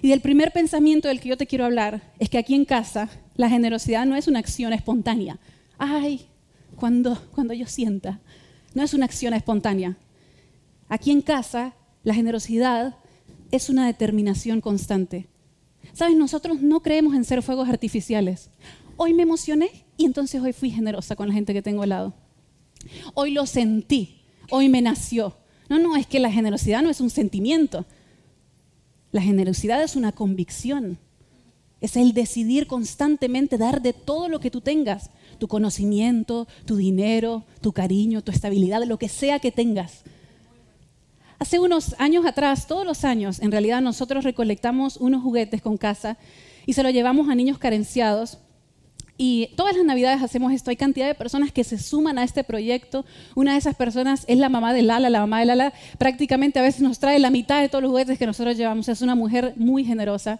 Y 0.02 0.10
del 0.10 0.20
primer 0.20 0.52
pensamiento 0.52 1.08
del 1.08 1.22
que 1.22 1.30
yo 1.30 1.38
te 1.38 1.48
quiero 1.48 1.64
hablar 1.64 2.02
es 2.20 2.30
que 2.30 2.38
aquí 2.38 2.54
en 2.54 2.66
casa 2.66 3.08
la 3.36 3.50
generosidad 3.50 4.06
no 4.06 4.18
es 4.18 4.28
una 4.28 4.40
acción 4.40 4.74
espontánea. 4.74 5.40
Ay, 5.78 6.28
cuando, 6.76 7.18
cuando 7.34 7.54
yo 7.54 7.66
sienta, 7.66 8.20
no 8.74 8.84
es 8.84 8.94
una 8.94 9.06
acción 9.06 9.34
espontánea. 9.34 9.96
Aquí 10.90 11.12
en 11.12 11.22
casa 11.22 11.76
la 12.04 12.14
generosidad 12.14 12.98
es 13.52 13.70
una 13.70 13.86
determinación 13.86 14.62
constante. 14.62 15.28
Sabes, 15.94 16.16
nosotros 16.16 16.62
no 16.62 16.82
creemos 16.82 17.16
en 17.16 17.26
ser 17.26 17.42
fuegos 17.42 17.70
artificiales. 17.70 18.50
Hoy 18.98 19.14
me 19.14 19.24
emocioné 19.24 19.86
y 19.98 20.06
entonces 20.06 20.42
hoy 20.42 20.54
fui 20.54 20.70
generosa 20.70 21.16
con 21.16 21.28
la 21.28 21.34
gente 21.34 21.54
que 21.54 21.62
tengo 21.62 21.84
al 21.84 21.90
lado. 21.90 22.14
Hoy 23.14 23.32
lo 23.32 23.46
sentí, 23.46 24.22
hoy 24.50 24.70
me 24.70 24.82
nació. 24.82 25.36
No, 25.70 25.80
no, 25.80 25.96
es 25.96 26.06
que 26.06 26.20
la 26.20 26.32
generosidad 26.32 26.82
no 26.82 26.90
es 26.90 27.02
un 27.02 27.10
sentimiento. 27.10 27.86
La 29.12 29.22
generosidad 29.22 29.84
es 29.84 29.96
una 29.96 30.12
convicción. 30.12 30.98
Es 31.82 31.96
el 31.96 32.14
decidir 32.14 32.68
constantemente 32.68 33.58
dar 33.58 33.82
de 33.82 33.94
todo 33.94 34.30
lo 34.30 34.40
que 34.40 34.52
tú 34.52 34.62
tengas, 34.62 35.10
tu 35.40 35.48
conocimiento, 35.48 36.48
tu 36.66 36.76
dinero, 36.76 37.44
tu 37.60 37.74
cariño, 37.74 38.22
tu 38.22 38.32
estabilidad, 38.32 38.84
lo 38.84 39.00
que 39.00 39.10
sea 39.10 39.40
que 39.40 39.52
tengas. 39.52 40.04
Hace 41.42 41.58
unos 41.58 41.96
años 41.98 42.24
atrás, 42.28 42.68
todos 42.68 42.86
los 42.86 43.04
años, 43.04 43.40
en 43.40 43.52
realidad 43.52 43.82
nosotros 43.82 44.24
recolectamos 44.24 44.98
unos 44.98 45.24
juguetes 45.24 45.60
con 45.60 45.76
casa 45.76 46.20
y 46.68 46.74
se 46.74 46.84
los 46.84 46.94
llevamos 46.94 47.30
a 47.30 47.34
niños 47.34 47.58
carenciados. 47.58 48.38
Y 49.18 49.50
todas 49.56 49.76
las 49.76 49.84
navidades 49.84 50.22
hacemos 50.22 50.54
esto. 50.54 50.70
Hay 50.70 50.76
cantidad 50.76 51.08
de 51.08 51.16
personas 51.16 51.52
que 51.52 51.64
se 51.64 51.80
suman 51.80 52.20
a 52.20 52.24
este 52.24 52.44
proyecto. 52.44 53.06
Una 53.34 53.54
de 53.54 53.58
esas 53.58 53.76
personas 53.76 54.24
es 54.28 54.38
la 54.38 54.50
mamá 54.50 54.72
de 54.72 54.84
Lala. 54.84 55.10
La 55.10 55.22
mamá 55.22 55.40
de 55.40 55.48
Lala 55.48 55.74
prácticamente 55.98 56.60
a 56.60 56.62
veces 56.62 56.82
nos 56.82 57.00
trae 57.00 57.18
la 57.18 57.32
mitad 57.32 57.60
de 57.60 57.70
todos 57.70 57.82
los 57.82 57.90
juguetes 57.90 58.20
que 58.20 58.28
nosotros 58.28 58.56
llevamos. 58.56 58.88
Es 58.88 59.02
una 59.02 59.16
mujer 59.16 59.56
muy 59.56 59.84
generosa. 59.84 60.40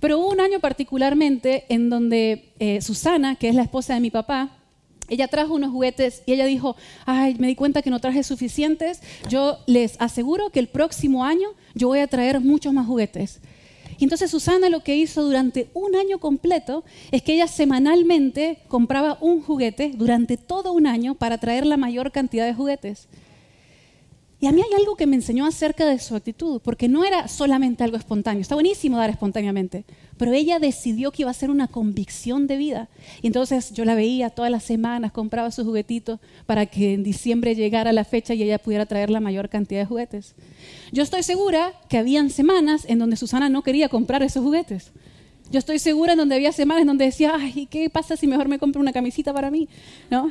Pero 0.00 0.18
hubo 0.18 0.30
un 0.30 0.40
año 0.40 0.60
particularmente 0.60 1.66
en 1.68 1.90
donde 1.90 2.54
eh, 2.58 2.80
Susana, 2.80 3.36
que 3.36 3.50
es 3.50 3.54
la 3.54 3.64
esposa 3.64 3.92
de 3.92 4.00
mi 4.00 4.10
papá, 4.10 4.57
ella 5.08 5.28
trajo 5.28 5.54
unos 5.54 5.72
juguetes 5.72 6.22
y 6.26 6.32
ella 6.32 6.46
dijo, 6.46 6.76
ay, 7.06 7.36
me 7.38 7.46
di 7.46 7.54
cuenta 7.54 7.82
que 7.82 7.90
no 7.90 8.00
traje 8.00 8.22
suficientes, 8.22 9.00
yo 9.28 9.58
les 9.66 10.00
aseguro 10.00 10.50
que 10.50 10.60
el 10.60 10.68
próximo 10.68 11.24
año 11.24 11.48
yo 11.74 11.88
voy 11.88 12.00
a 12.00 12.06
traer 12.06 12.40
muchos 12.40 12.72
más 12.72 12.86
juguetes. 12.86 13.40
Y 13.98 14.04
entonces 14.04 14.30
Susana 14.30 14.68
lo 14.68 14.84
que 14.84 14.96
hizo 14.96 15.24
durante 15.24 15.70
un 15.74 15.96
año 15.96 16.18
completo 16.18 16.84
es 17.10 17.22
que 17.22 17.34
ella 17.34 17.48
semanalmente 17.48 18.60
compraba 18.68 19.18
un 19.20 19.42
juguete 19.42 19.92
durante 19.94 20.36
todo 20.36 20.72
un 20.72 20.86
año 20.86 21.16
para 21.16 21.38
traer 21.38 21.66
la 21.66 21.76
mayor 21.76 22.12
cantidad 22.12 22.46
de 22.46 22.54
juguetes. 22.54 23.08
Y 24.40 24.46
a 24.46 24.52
mí 24.52 24.62
hay 24.62 24.78
algo 24.78 24.94
que 24.94 25.08
me 25.08 25.16
enseñó 25.16 25.46
acerca 25.46 25.84
de 25.84 25.98
su 25.98 26.14
actitud, 26.14 26.60
porque 26.62 26.88
no 26.88 27.04
era 27.04 27.26
solamente 27.26 27.82
algo 27.82 27.96
espontáneo, 27.96 28.40
está 28.40 28.54
buenísimo 28.54 28.96
dar 28.96 29.10
espontáneamente, 29.10 29.84
pero 30.16 30.32
ella 30.32 30.60
decidió 30.60 31.10
que 31.10 31.22
iba 31.22 31.30
a 31.32 31.34
ser 31.34 31.50
una 31.50 31.66
convicción 31.66 32.46
de 32.46 32.56
vida. 32.56 32.88
Y 33.20 33.26
entonces 33.26 33.72
yo 33.72 33.84
la 33.84 33.96
veía 33.96 34.30
todas 34.30 34.50
las 34.52 34.62
semanas, 34.62 35.10
compraba 35.10 35.50
sus 35.50 35.64
juguetitos 35.64 36.20
para 36.46 36.66
que 36.66 36.94
en 36.94 37.02
diciembre 37.02 37.56
llegara 37.56 37.92
la 37.92 38.04
fecha 38.04 38.32
y 38.34 38.42
ella 38.44 38.60
pudiera 38.60 38.86
traer 38.86 39.10
la 39.10 39.18
mayor 39.18 39.48
cantidad 39.48 39.80
de 39.80 39.86
juguetes. 39.86 40.36
Yo 40.92 41.02
estoy 41.02 41.24
segura 41.24 41.72
que 41.88 41.98
habían 41.98 42.30
semanas 42.30 42.84
en 42.88 43.00
donde 43.00 43.16
Susana 43.16 43.48
no 43.48 43.62
quería 43.62 43.88
comprar 43.88 44.22
esos 44.22 44.44
juguetes. 44.44 44.92
Yo 45.50 45.58
estoy 45.58 45.80
segura 45.80 46.12
en 46.12 46.18
donde 46.18 46.36
había 46.36 46.52
semanas 46.52 46.82
en 46.82 46.88
donde 46.88 47.06
decía, 47.06 47.32
ay, 47.34 47.66
¿qué 47.68 47.90
pasa 47.90 48.16
si 48.16 48.28
mejor 48.28 48.46
me 48.46 48.60
compro 48.60 48.80
una 48.80 48.92
camisita 48.92 49.32
para 49.32 49.50
mí? 49.50 49.68
¿No? 50.10 50.30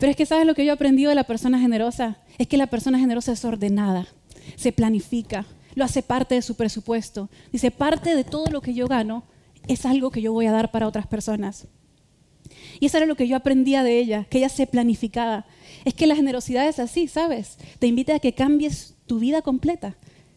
Pero 0.00 0.10
es 0.10 0.16
que 0.16 0.24
sabes 0.24 0.46
lo 0.46 0.54
que 0.54 0.64
yo 0.64 0.72
he 0.72 0.74
aprendido 0.74 1.10
de 1.10 1.14
la 1.14 1.24
persona 1.24 1.60
generosa, 1.60 2.16
es 2.38 2.48
que 2.48 2.56
la 2.56 2.68
persona 2.68 2.98
generosa 2.98 3.32
es 3.32 3.44
ordenada, 3.44 4.08
se 4.56 4.72
planifica, 4.72 5.44
lo 5.74 5.84
hace 5.84 6.02
parte 6.02 6.34
de 6.34 6.42
su 6.42 6.54
presupuesto. 6.54 7.28
Dice, 7.52 7.70
parte 7.70 8.16
de 8.16 8.24
todo 8.24 8.46
lo 8.46 8.62
que 8.62 8.72
yo 8.72 8.88
gano 8.88 9.24
es 9.68 9.84
algo 9.84 10.10
que 10.10 10.22
yo 10.22 10.32
voy 10.32 10.46
a 10.46 10.52
dar 10.52 10.70
para 10.70 10.88
otras 10.88 11.06
personas. 11.06 11.68
Y 12.80 12.86
eso 12.86 12.96
era 12.96 13.04
lo 13.04 13.14
que 13.14 13.28
yo 13.28 13.36
aprendía 13.36 13.82
de 13.82 13.98
ella, 13.98 14.24
que 14.24 14.38
ella 14.38 14.48
se 14.48 14.66
planificaba. 14.66 15.44
Es 15.84 15.92
que 15.92 16.06
la 16.06 16.16
generosidad 16.16 16.66
es 16.66 16.78
así, 16.78 17.06
¿sabes? 17.06 17.58
Te 17.78 17.86
invita 17.86 18.14
a 18.14 18.20
que 18.20 18.32
cambies 18.32 18.94
tu 19.06 19.18
vida 19.18 19.42
completa. 19.42 19.96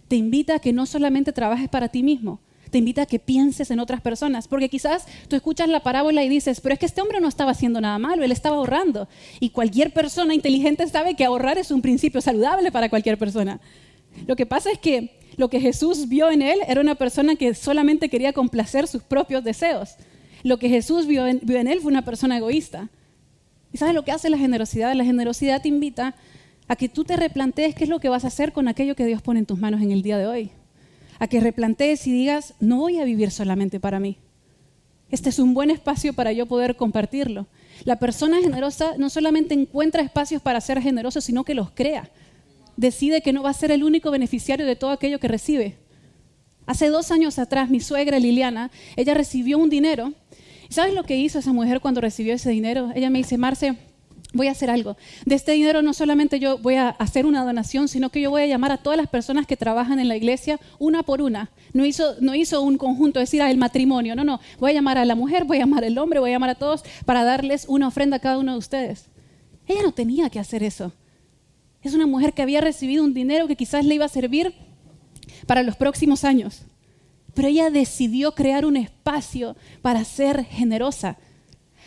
Te 0.09 0.17
invita 0.17 0.55
a 0.55 0.59
que 0.59 0.73
no 0.73 0.85
solamente 0.85 1.31
trabajes 1.31 1.69
para 1.69 1.87
ti 1.87 2.03
mismo, 2.03 2.41
te 2.73 2.79
invita 2.79 3.03
a 3.03 3.05
que 3.05 3.19
pienses 3.19 3.69
en 3.69 3.79
otras 3.79 4.01
personas, 4.01 4.47
porque 4.47 4.67
quizás 4.67 5.05
tú 5.27 5.35
escuchas 5.35 5.69
la 5.69 5.81
parábola 5.81 6.23
y 6.23 6.27
dices, 6.27 6.59
pero 6.59 6.73
es 6.73 6.79
que 6.79 6.87
este 6.87 7.01
hombre 7.01 7.21
no 7.21 7.27
estaba 7.27 7.51
haciendo 7.51 7.79
nada 7.79 7.99
malo, 7.99 8.23
él 8.23 8.31
estaba 8.31 8.57
ahorrando. 8.57 9.07
Y 9.39 9.51
cualquier 9.51 9.93
persona 9.93 10.33
inteligente 10.33 10.87
sabe 10.87 11.15
que 11.15 11.23
ahorrar 11.23 11.59
es 11.59 11.69
un 11.69 11.83
principio 11.83 12.19
saludable 12.19 12.71
para 12.71 12.89
cualquier 12.89 13.19
persona. 13.19 13.61
Lo 14.25 14.35
que 14.35 14.47
pasa 14.47 14.71
es 14.71 14.79
que 14.79 15.19
lo 15.37 15.49
que 15.49 15.59
Jesús 15.59 16.09
vio 16.09 16.31
en 16.31 16.41
él 16.41 16.61
era 16.67 16.81
una 16.81 16.95
persona 16.95 17.35
que 17.35 17.53
solamente 17.53 18.09
quería 18.09 18.33
complacer 18.33 18.87
sus 18.87 19.03
propios 19.03 19.43
deseos. 19.43 19.95
Lo 20.41 20.57
que 20.57 20.67
Jesús 20.67 21.05
vio 21.05 21.27
en, 21.27 21.41
él 21.47 21.79
fue 21.79 21.91
una 21.91 22.03
persona 22.03 22.37
egoísta. 22.37 22.89
¿Y 23.71 23.77
sabes 23.77 23.93
lo 23.93 24.03
que 24.03 24.11
hace 24.11 24.31
la 24.31 24.37
generosidad? 24.39 24.95
La 24.95 25.05
generosidad 25.05 25.61
te 25.61 25.67
invita 25.67 26.15
a 26.67 26.75
que 26.75 26.89
tú 26.89 27.03
te 27.03 27.17
replantees 27.17 27.75
qué 27.75 27.83
es 27.83 27.89
lo 27.91 27.99
que 27.99 28.09
vas 28.09 28.23
a 28.23 28.29
hacer 28.29 28.51
con 28.51 28.67
aquello 28.67 28.95
que 28.95 29.05
Dios 29.05 29.21
pone 29.21 29.41
en 29.41 29.45
tus 29.45 29.59
manos 29.59 29.79
en 29.83 29.91
el 29.91 30.01
día 30.01 30.17
de 30.17 30.25
hoy 30.25 30.51
a 31.23 31.27
que 31.27 31.39
replantees 31.39 32.05
y 32.05 32.11
digas, 32.11 32.53
no 32.59 32.79
voy 32.79 32.99
a 32.99 33.05
vivir 33.05 33.31
solamente 33.31 33.79
para 33.79 33.97
mí. 33.97 34.17
Este 35.09 35.29
es 35.29 35.39
un 35.39 35.53
buen 35.53 35.69
espacio 35.69 36.11
para 36.11 36.33
yo 36.33 36.47
poder 36.47 36.75
compartirlo. 36.75 37.47
La 37.85 37.97
persona 37.97 38.41
generosa 38.41 38.95
no 38.97 39.09
solamente 39.09 39.53
encuentra 39.53 40.03
espacios 40.03 40.41
para 40.41 40.59
ser 40.59 40.81
generoso, 40.81 41.21
sino 41.21 41.45
que 41.45 41.53
los 41.53 41.71
crea. 41.71 42.09
Decide 42.75 43.21
que 43.21 43.31
no 43.31 43.41
va 43.41 43.51
a 43.51 43.53
ser 43.53 43.71
el 43.71 43.85
único 43.85 44.11
beneficiario 44.11 44.65
de 44.65 44.75
todo 44.75 44.89
aquello 44.89 45.17
que 45.21 45.29
recibe. 45.29 45.77
Hace 46.65 46.89
dos 46.89 47.09
años 47.09 47.39
atrás, 47.39 47.69
mi 47.69 47.79
suegra 47.79 48.19
Liliana, 48.19 48.69
ella 48.97 49.13
recibió 49.13 49.59
un 49.59 49.69
dinero. 49.69 50.11
¿Sabes 50.67 50.93
lo 50.93 51.05
que 51.05 51.15
hizo 51.15 51.39
esa 51.39 51.53
mujer 51.53 51.79
cuando 51.79 52.01
recibió 52.01 52.33
ese 52.33 52.49
dinero? 52.49 52.91
Ella 52.95 53.09
me 53.09 53.19
dice, 53.19 53.37
Marce, 53.37 53.77
voy 54.33 54.47
a 54.47 54.51
hacer 54.51 54.69
algo. 54.69 54.97
De 55.25 55.35
este 55.35 55.51
dinero 55.53 55.81
no 55.81 55.93
solamente 55.93 56.39
yo 56.39 56.57
voy 56.57 56.75
a 56.75 56.89
hacer 56.89 57.25
una 57.25 57.43
donación, 57.43 57.87
sino 57.87 58.09
que 58.09 58.21
yo 58.21 58.31
voy 58.31 58.43
a 58.43 58.47
llamar 58.47 58.71
a 58.71 58.77
todas 58.77 58.97
las 58.97 59.07
personas 59.07 59.45
que 59.45 59.57
trabajan 59.57 59.99
en 59.99 60.07
la 60.07 60.15
iglesia 60.15 60.59
una 60.79 61.03
por 61.03 61.21
una. 61.21 61.51
No 61.73 61.85
hizo, 61.85 62.15
no 62.19 62.33
hizo 62.35 62.61
un 62.61 62.77
conjunto, 62.77 63.19
decir, 63.19 63.41
ah, 63.41 63.51
el 63.51 63.57
matrimonio. 63.57 64.15
No, 64.15 64.23
no. 64.23 64.39
Voy 64.59 64.71
a 64.71 64.73
llamar 64.73 64.97
a 64.97 65.05
la 65.05 65.15
mujer, 65.15 65.45
voy 65.45 65.57
a 65.57 65.61
llamar 65.61 65.83
al 65.83 65.97
hombre, 65.97 66.19
voy 66.19 66.31
a 66.31 66.33
llamar 66.33 66.51
a 66.51 66.55
todos 66.55 66.83
para 67.05 67.23
darles 67.23 67.65
una 67.67 67.87
ofrenda 67.87 68.17
a 68.17 68.19
cada 68.19 68.37
uno 68.39 68.53
de 68.53 68.57
ustedes. 68.57 69.05
Ella 69.67 69.83
no 69.83 69.93
tenía 69.93 70.29
que 70.29 70.39
hacer 70.39 70.63
eso. 70.63 70.91
Es 71.81 71.93
una 71.93 72.07
mujer 72.07 72.33
que 72.33 72.41
había 72.41 72.61
recibido 72.61 73.03
un 73.03 73.13
dinero 73.13 73.47
que 73.47 73.55
quizás 73.55 73.85
le 73.85 73.95
iba 73.95 74.05
a 74.05 74.09
servir 74.09 74.53
para 75.45 75.63
los 75.63 75.75
próximos 75.75 76.23
años. 76.23 76.63
Pero 77.33 77.47
ella 77.47 77.69
decidió 77.69 78.33
crear 78.33 78.65
un 78.65 78.77
espacio 78.77 79.55
para 79.81 80.03
ser 80.05 80.45
generosa 80.45 81.17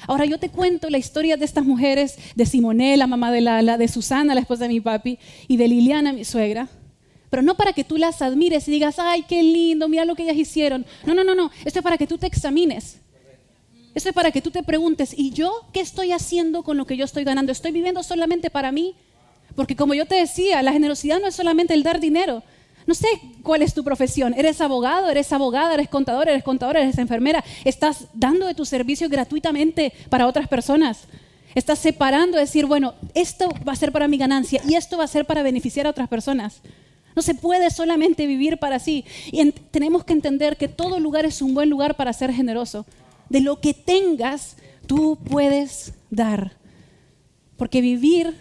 Ahora 0.06 0.24
yo 0.24 0.38
te 0.38 0.48
cuento 0.48 0.90
la 0.90 0.98
historia 0.98 1.36
de 1.36 1.44
estas 1.44 1.64
mujeres, 1.64 2.18
de 2.34 2.46
Simone, 2.46 2.96
la 2.96 3.06
mamá 3.06 3.32
de 3.32 3.40
Lala, 3.40 3.78
de 3.78 3.88
Susana, 3.88 4.34
la 4.34 4.40
esposa 4.40 4.64
de 4.64 4.68
mi 4.68 4.80
papi, 4.80 5.18
y 5.48 5.56
de 5.56 5.68
Liliana, 5.68 6.12
mi 6.12 6.24
suegra. 6.24 6.68
Pero 7.30 7.42
no 7.42 7.56
para 7.56 7.72
que 7.72 7.84
tú 7.84 7.96
las 7.96 8.22
admires 8.22 8.68
y 8.68 8.70
digas, 8.70 8.98
ay, 8.98 9.24
qué 9.28 9.42
lindo, 9.42 9.88
mira 9.88 10.04
lo 10.04 10.14
que 10.14 10.22
ellas 10.22 10.36
hicieron. 10.36 10.86
No, 11.04 11.14
no, 11.14 11.24
no, 11.24 11.34
no. 11.34 11.50
Esto 11.64 11.80
es 11.80 11.82
para 11.82 11.98
que 11.98 12.06
tú 12.06 12.18
te 12.18 12.26
examines. 12.26 13.00
Eso 13.94 14.10
es 14.10 14.14
para 14.14 14.30
que 14.30 14.42
tú 14.42 14.50
te 14.50 14.62
preguntes, 14.62 15.14
¿y 15.16 15.30
yo 15.30 15.50
qué 15.72 15.80
estoy 15.80 16.12
haciendo 16.12 16.62
con 16.62 16.76
lo 16.76 16.86
que 16.86 16.98
yo 16.98 17.04
estoy 17.04 17.24
ganando? 17.24 17.50
¿Estoy 17.50 17.72
viviendo 17.72 18.02
solamente 18.02 18.50
para 18.50 18.70
mí? 18.70 18.94
Porque 19.54 19.74
como 19.74 19.94
yo 19.94 20.04
te 20.04 20.16
decía, 20.16 20.62
la 20.62 20.72
generosidad 20.72 21.18
no 21.18 21.28
es 21.28 21.34
solamente 21.34 21.72
el 21.72 21.82
dar 21.82 21.98
dinero. 21.98 22.42
No 22.86 22.94
sé 22.94 23.08
cuál 23.42 23.62
es 23.62 23.74
tu 23.74 23.82
profesión. 23.82 24.32
¿Eres 24.34 24.60
abogado? 24.60 25.10
¿Eres 25.10 25.32
abogada? 25.32 25.74
¿Eres 25.74 25.88
contador? 25.88 26.28
¿Eres 26.28 26.44
contadora? 26.44 26.80
¿Eres 26.80 26.98
enfermera? 26.98 27.44
¿Estás 27.64 28.06
dando 28.14 28.46
de 28.46 28.54
tu 28.54 28.64
servicio 28.64 29.08
gratuitamente 29.08 29.92
para 30.08 30.26
otras 30.26 30.48
personas? 30.48 31.08
Estás 31.56 31.78
separando, 31.78 32.38
decir, 32.38 32.66
bueno, 32.66 32.94
esto 33.14 33.48
va 33.66 33.72
a 33.72 33.76
ser 33.76 33.90
para 33.90 34.08
mi 34.08 34.18
ganancia 34.18 34.60
y 34.68 34.74
esto 34.74 34.98
va 34.98 35.04
a 35.04 35.08
ser 35.08 35.24
para 35.24 35.42
beneficiar 35.42 35.86
a 35.86 35.90
otras 35.90 36.08
personas. 36.08 36.60
No 37.16 37.22
se 37.22 37.34
puede 37.34 37.70
solamente 37.70 38.26
vivir 38.26 38.58
para 38.58 38.78
sí. 38.78 39.04
Y 39.32 39.50
tenemos 39.50 40.04
que 40.04 40.12
entender 40.12 40.56
que 40.56 40.68
todo 40.68 41.00
lugar 41.00 41.24
es 41.24 41.42
un 41.42 41.54
buen 41.54 41.70
lugar 41.70 41.96
para 41.96 42.12
ser 42.12 42.32
generoso. 42.32 42.86
De 43.30 43.40
lo 43.40 43.60
que 43.60 43.74
tengas, 43.74 44.58
tú 44.86 45.18
puedes 45.28 45.94
dar. 46.10 46.52
Porque 47.56 47.80
vivir 47.80 48.36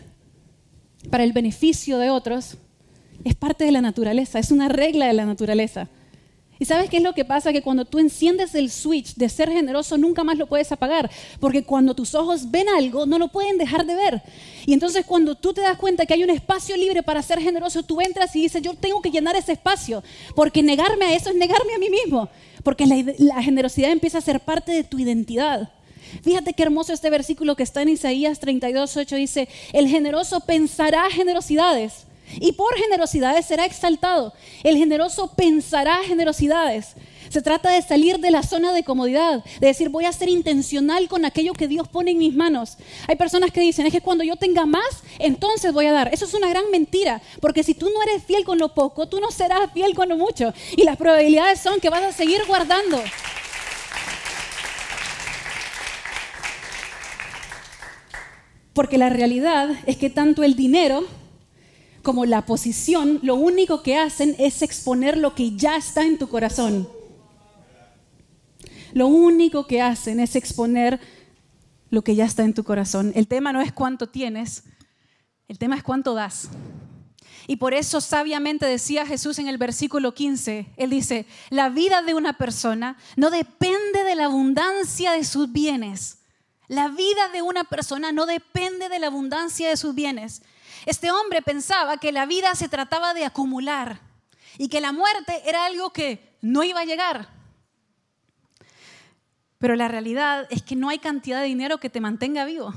para 1.09 1.23
el 1.23 1.31
beneficio 1.31 1.97
de 1.99 2.09
otros 2.09 2.57
es 3.23 3.35
parte 3.35 3.65
de 3.65 3.71
la 3.71 3.81
naturaleza, 3.81 4.39
es 4.39 4.51
una 4.51 4.69
regla 4.69 5.07
de 5.07 5.13
la 5.13 5.25
naturaleza. 5.25 5.89
¿Y 6.57 6.65
sabes 6.65 6.89
qué 6.89 6.97
es 6.97 7.03
lo 7.03 7.13
que 7.13 7.25
pasa? 7.25 7.51
Que 7.51 7.61
cuando 7.61 7.83
tú 7.83 7.99
enciendes 7.99 8.55
el 8.55 8.71
switch 8.71 9.15
de 9.15 9.27
ser 9.27 9.51
generoso, 9.51 9.97
nunca 9.97 10.23
más 10.23 10.37
lo 10.37 10.47
puedes 10.47 10.71
apagar. 10.71 11.11
Porque 11.39 11.63
cuando 11.63 11.93
tus 11.93 12.15
ojos 12.15 12.49
ven 12.49 12.69
algo, 12.69 13.05
no 13.05 13.19
lo 13.19 13.27
pueden 13.27 13.57
dejar 13.57 13.85
de 13.85 13.95
ver. 13.95 14.21
Y 14.65 14.73
entonces 14.73 15.05
cuando 15.05 15.35
tú 15.35 15.53
te 15.53 15.61
das 15.61 15.77
cuenta 15.77 16.05
que 16.05 16.13
hay 16.13 16.23
un 16.23 16.29
espacio 16.29 16.77
libre 16.77 17.03
para 17.03 17.21
ser 17.21 17.41
generoso, 17.41 17.83
tú 17.83 17.99
entras 17.99 18.33
y 18.35 18.41
dices, 18.41 18.61
yo 18.61 18.73
tengo 18.73 19.01
que 19.01 19.11
llenar 19.11 19.35
ese 19.35 19.51
espacio. 19.51 20.01
Porque 20.33 20.63
negarme 20.63 21.05
a 21.05 21.15
eso 21.15 21.29
es 21.29 21.35
negarme 21.35 21.75
a 21.75 21.79
mí 21.79 21.89
mismo. 21.89 22.29
Porque 22.63 22.85
la, 22.85 23.43
generosidad 23.43 23.91
empieza 23.91 24.19
a 24.19 24.21
ser 24.21 24.39
parte 24.39 24.71
de 24.71 24.85
tu 24.85 24.97
identidad. 24.97 25.69
Fíjate 26.23 26.53
qué 26.53 26.63
hermoso 26.63 26.93
este 26.93 27.09
versículo 27.09 27.57
que 27.57 27.63
está 27.63 27.81
en 27.81 27.89
Isaías 27.89 28.39
32, 28.39 28.95
8 28.95 29.15
dice, 29.17 29.49
el 29.73 29.89
generoso 29.89 30.39
pensará 30.39 31.09
generosidades 31.09 32.05
y 32.39 32.53
por 32.53 32.75
generosidades 32.75 33.45
será 33.45 33.65
exaltado. 33.65 34.33
El 34.63 34.77
generoso 34.77 35.33
pensará 35.35 35.97
generosidades. 36.03 36.95
Se 37.29 37.41
trata 37.41 37.69
de 37.71 37.81
salir 37.81 38.19
de 38.19 38.31
la 38.31 38.43
zona 38.43 38.71
de 38.71 38.83
comodidad, 38.83 39.43
de 39.59 39.67
decir 39.67 39.89
voy 39.89 40.05
a 40.05 40.13
ser 40.13 40.29
intencional 40.29 41.07
con 41.07 41.25
aquello 41.25 41.53
que 41.53 41.67
Dios 41.67 41.87
pone 41.87 42.11
en 42.11 42.17
mis 42.17 42.35
manos. 42.35 42.77
Hay 43.07 43.15
personas 43.15 43.51
que 43.51 43.61
dicen, 43.61 43.85
es 43.85 43.91
que 43.91 44.01
cuando 44.01 44.23
yo 44.23 44.35
tenga 44.35 44.65
más, 44.65 45.03
entonces 45.19 45.73
voy 45.73 45.87
a 45.87 45.91
dar. 45.91 46.13
Eso 46.13 46.25
es 46.25 46.33
una 46.33 46.49
gran 46.49 46.69
mentira, 46.71 47.21
porque 47.41 47.63
si 47.63 47.73
tú 47.73 47.89
no 47.89 48.01
eres 48.03 48.23
fiel 48.23 48.43
con 48.43 48.59
lo 48.59 48.73
poco, 48.73 49.07
tú 49.07 49.19
no 49.19 49.31
serás 49.31 49.71
fiel 49.73 49.95
con 49.95 50.09
lo 50.09 50.17
mucho. 50.17 50.53
Y 50.77 50.83
las 50.83 50.97
probabilidades 50.97 51.59
son 51.59 51.79
que 51.79 51.89
vas 51.89 52.03
a 52.03 52.11
seguir 52.11 52.41
guardando. 52.47 53.01
Porque 58.73 58.97
la 58.97 59.09
realidad 59.09 59.69
es 59.85 59.97
que 59.97 60.09
tanto 60.09 60.43
el 60.43 60.55
dinero 60.55 61.05
como 62.05 62.25
la 62.25 62.45
posición, 62.45 63.19
lo 63.23 63.35
único 63.35 63.83
que 63.83 63.97
hacen 63.97 64.35
es 64.39 64.61
exponer 64.61 65.17
lo 65.17 65.35
que 65.35 65.57
ya 65.57 65.75
está 65.75 66.05
en 66.05 66.17
tu 66.17 66.29
corazón. 66.29 66.87
Lo 68.93 69.07
único 69.07 69.67
que 69.67 69.81
hacen 69.81 70.21
es 70.21 70.37
exponer 70.37 71.01
lo 71.89 72.03
que 72.03 72.15
ya 72.15 72.23
está 72.23 72.43
en 72.43 72.53
tu 72.53 72.63
corazón. 72.63 73.11
El 73.15 73.27
tema 73.27 73.51
no 73.51 73.59
es 73.59 73.73
cuánto 73.73 74.07
tienes, 74.07 74.63
el 75.47 75.57
tema 75.57 75.75
es 75.75 75.83
cuánto 75.83 76.13
das. 76.13 76.49
Y 77.47 77.57
por 77.57 77.73
eso 77.73 77.99
sabiamente 78.01 78.65
decía 78.67 79.05
Jesús 79.05 79.39
en 79.39 79.47
el 79.47 79.57
versículo 79.57 80.13
15, 80.13 80.73
él 80.77 80.89
dice, 80.91 81.25
la 81.49 81.69
vida 81.69 82.03
de 82.03 82.13
una 82.13 82.37
persona 82.37 82.97
no 83.15 83.31
depende 83.31 84.03
de 84.03 84.15
la 84.15 84.25
abundancia 84.25 85.11
de 85.11 85.23
sus 85.23 85.51
bienes. 85.51 86.19
La 86.67 86.87
vida 86.87 87.29
de 87.33 87.41
una 87.41 87.63
persona 87.63 88.11
no 88.11 88.27
depende 88.27 88.89
de 88.89 88.99
la 88.99 89.07
abundancia 89.07 89.69
de 89.69 89.77
sus 89.77 89.95
bienes. 89.95 90.43
Este 90.85 91.11
hombre 91.11 91.41
pensaba 91.41 91.97
que 91.97 92.11
la 92.11 92.25
vida 92.25 92.53
se 92.55 92.69
trataba 92.69 93.13
de 93.13 93.25
acumular 93.25 93.99
y 94.57 94.69
que 94.69 94.81
la 94.81 94.91
muerte 94.91 95.41
era 95.45 95.65
algo 95.65 95.91
que 95.91 96.37
no 96.41 96.63
iba 96.63 96.81
a 96.81 96.85
llegar. 96.85 97.29
Pero 99.57 99.75
la 99.75 99.87
realidad 99.87 100.47
es 100.49 100.61
que 100.61 100.75
no 100.75 100.89
hay 100.89 100.99
cantidad 100.99 101.41
de 101.41 101.47
dinero 101.47 101.79
que 101.79 101.89
te 101.89 102.01
mantenga 102.01 102.45
vivo. 102.45 102.73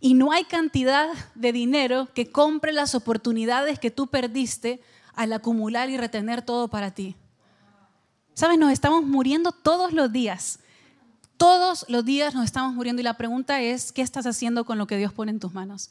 Y 0.00 0.14
no 0.14 0.32
hay 0.32 0.44
cantidad 0.44 1.08
de 1.34 1.52
dinero 1.52 2.08
que 2.14 2.30
compre 2.30 2.72
las 2.72 2.94
oportunidades 2.94 3.78
que 3.78 3.90
tú 3.90 4.06
perdiste 4.08 4.80
al 5.14 5.32
acumular 5.32 5.90
y 5.90 5.96
retener 5.96 6.42
todo 6.42 6.68
para 6.68 6.92
ti. 6.92 7.16
Sabes, 8.34 8.58
nos 8.58 8.72
estamos 8.72 9.02
muriendo 9.02 9.50
todos 9.52 9.92
los 9.92 10.12
días 10.12 10.60
todos 11.38 11.86
los 11.88 12.04
días 12.04 12.34
nos 12.34 12.44
estamos 12.44 12.74
muriendo 12.74 13.00
y 13.00 13.04
la 13.04 13.16
pregunta 13.16 13.62
es, 13.62 13.92
¿qué 13.92 14.02
estás 14.02 14.26
haciendo 14.26 14.64
con 14.64 14.76
lo 14.76 14.86
que 14.86 14.96
Dios 14.98 15.12
pone 15.12 15.30
en 15.30 15.40
tus 15.40 15.54
manos? 15.54 15.90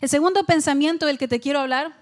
El 0.00 0.08
segundo 0.08 0.44
pensamiento 0.44 1.06
del 1.06 1.16
que 1.16 1.28
te 1.28 1.40
quiero 1.40 1.60
hablar 1.60 1.96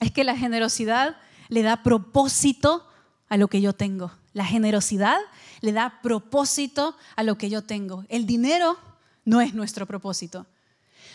es 0.00 0.12
que 0.12 0.24
la 0.24 0.36
generosidad 0.36 1.16
le 1.48 1.62
da 1.62 1.82
propósito 1.82 2.86
a 3.28 3.36
lo 3.36 3.48
que 3.48 3.60
yo 3.60 3.72
tengo. 3.72 4.12
La 4.32 4.44
generosidad 4.44 5.18
le 5.60 5.72
da 5.72 6.00
propósito 6.02 6.96
a 7.16 7.22
lo 7.24 7.36
que 7.36 7.50
yo 7.50 7.62
tengo. 7.62 8.04
El 8.08 8.26
dinero 8.26 8.78
no 9.24 9.40
es 9.40 9.52
nuestro 9.52 9.86
propósito. 9.86 10.46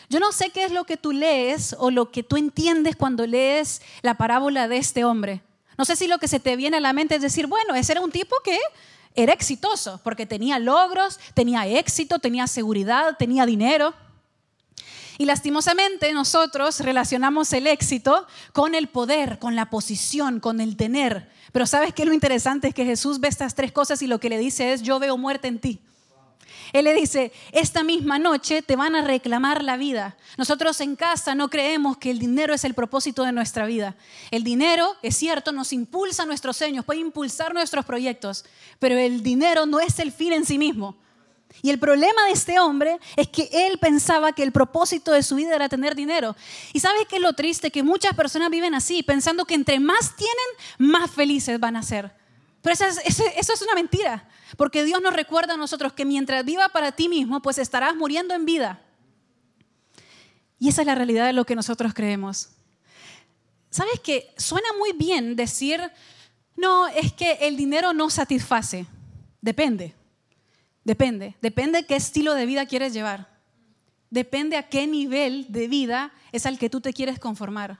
Yo 0.09 0.19
no 0.19 0.33
sé 0.33 0.49
qué 0.49 0.65
es 0.65 0.71
lo 0.71 0.83
que 0.83 0.97
tú 0.97 1.13
lees 1.13 1.73
o 1.79 1.89
lo 1.89 2.11
que 2.11 2.23
tú 2.23 2.35
entiendes 2.35 2.97
cuando 2.97 3.25
lees 3.25 3.81
la 4.01 4.15
parábola 4.15 4.67
de 4.67 4.77
este 4.77 5.05
hombre. 5.05 5.41
No 5.77 5.85
sé 5.85 5.95
si 5.95 6.07
lo 6.07 6.19
que 6.19 6.27
se 6.27 6.41
te 6.41 6.57
viene 6.57 6.77
a 6.77 6.81
la 6.81 6.91
mente 6.91 7.15
es 7.15 7.21
decir, 7.21 7.47
bueno, 7.47 7.75
ese 7.75 7.93
era 7.93 8.01
un 8.01 8.11
tipo 8.11 8.35
que 8.43 8.59
era 9.15 9.33
exitoso 9.33 9.99
porque 10.03 10.25
tenía 10.25 10.59
logros, 10.59 11.19
tenía 11.33 11.67
éxito, 11.67 12.19
tenía 12.19 12.47
seguridad, 12.47 13.17
tenía 13.17 13.45
dinero. 13.45 13.93
Y 15.17 15.25
lastimosamente 15.25 16.13
nosotros 16.13 16.79
relacionamos 16.79 17.53
el 17.53 17.67
éxito 17.67 18.25
con 18.53 18.73
el 18.73 18.87
poder, 18.87 19.37
con 19.39 19.55
la 19.55 19.69
posición, 19.69 20.39
con 20.39 20.61
el 20.61 20.77
tener. 20.77 21.29
Pero 21.51 21.67
¿sabes 21.67 21.93
qué? 21.93 22.05
Lo 22.05 22.13
interesante 22.13 22.69
es 22.69 22.73
que 22.73 22.85
Jesús 22.85 23.19
ve 23.19 23.27
estas 23.27 23.53
tres 23.53 23.71
cosas 23.71 24.01
y 24.01 24.07
lo 24.07 24.19
que 24.19 24.29
le 24.29 24.37
dice 24.37 24.73
es, 24.73 24.81
yo 24.81 24.99
veo 24.99 25.17
muerte 25.17 25.47
en 25.47 25.59
ti. 25.59 25.81
Él 26.73 26.85
le 26.85 26.93
dice, 26.93 27.31
esta 27.51 27.83
misma 27.83 28.19
noche 28.19 28.61
te 28.61 28.75
van 28.75 28.95
a 28.95 29.01
reclamar 29.01 29.63
la 29.63 29.77
vida. 29.77 30.15
Nosotros 30.37 30.79
en 30.81 30.95
casa 30.95 31.35
no 31.35 31.49
creemos 31.49 31.97
que 31.97 32.11
el 32.11 32.19
dinero 32.19 32.53
es 32.53 32.63
el 32.63 32.73
propósito 32.73 33.23
de 33.23 33.31
nuestra 33.31 33.65
vida. 33.65 33.95
El 34.31 34.43
dinero, 34.43 34.95
es 35.01 35.17
cierto, 35.17 35.51
nos 35.51 35.73
impulsa 35.73 36.25
nuestros 36.25 36.57
sueños, 36.57 36.85
puede 36.85 36.99
impulsar 36.99 37.53
nuestros 37.53 37.85
proyectos, 37.85 38.45
pero 38.79 38.97
el 38.97 39.23
dinero 39.23 39.65
no 39.65 39.79
es 39.79 39.99
el 39.99 40.11
fin 40.11 40.33
en 40.33 40.45
sí 40.45 40.57
mismo. 40.57 40.95
Y 41.61 41.69
el 41.69 41.79
problema 41.79 42.25
de 42.25 42.31
este 42.31 42.59
hombre 42.59 42.97
es 43.15 43.27
que 43.27 43.49
él 43.51 43.77
pensaba 43.77 44.31
que 44.31 44.43
el 44.43 44.51
propósito 44.51 45.11
de 45.11 45.21
su 45.21 45.35
vida 45.35 45.55
era 45.55 45.69
tener 45.69 45.95
dinero. 45.95 46.35
¿Y 46.73 46.79
sabes 46.79 47.05
qué 47.09 47.17
es 47.17 47.21
lo 47.21 47.33
triste? 47.33 47.71
Que 47.71 47.83
muchas 47.83 48.15
personas 48.15 48.49
viven 48.49 48.73
así, 48.73 49.03
pensando 49.03 49.45
que 49.45 49.55
entre 49.55 49.79
más 49.79 50.15
tienen, 50.15 50.91
más 50.91 51.11
felices 51.11 51.59
van 51.59 51.75
a 51.75 51.83
ser. 51.83 52.20
Pero 52.61 52.73
eso 52.73 52.85
es, 52.85 53.61
una 53.61 53.75
mentira. 53.75 54.27
Porque 54.57 54.83
Dios 54.83 55.01
nos 55.01 55.13
recuerda 55.13 55.55
a 55.55 55.57
nosotros 55.57 55.93
que 55.93 56.05
mientras 56.05 56.45
viva 56.45 56.69
para 56.69 56.91
ti 56.91 57.09
mismo, 57.09 57.41
pues 57.41 57.57
estarás 57.57 57.95
muriendo 57.95 58.33
en 58.33 58.45
vida. 58.45 58.81
Y 60.59 60.69
esa 60.69 60.81
es 60.81 60.87
la 60.87 60.95
realidad 60.95 61.25
de 61.25 61.33
lo 61.33 61.45
que 61.45 61.55
nosotros 61.55 61.93
creemos. 61.93 62.49
¿Sabes 63.69 63.99
que 63.99 64.33
Suena 64.37 64.67
muy 64.77 64.91
bien 64.93 65.35
decir, 65.35 65.81
no, 66.55 66.87
es 66.87 67.13
que 67.13 67.33
el 67.41 67.57
dinero 67.57 67.93
no 67.93 68.09
satisface. 68.09 68.85
Depende, 69.41 69.95
depende, 70.83 71.35
depende 71.41 71.85
qué 71.85 71.95
estilo 71.95 72.35
de 72.35 72.45
vida 72.45 72.67
quieres 72.67 72.93
llevar. 72.93 73.31
Depende 74.11 74.57
a 74.57 74.69
qué 74.69 74.85
nivel 74.85 75.47
de 75.49 75.67
vida 75.67 76.11
es 76.31 76.45
al 76.45 76.59
que 76.59 76.69
tú 76.69 76.81
te 76.81 76.93
quieres 76.93 77.17
conformar. 77.17 77.79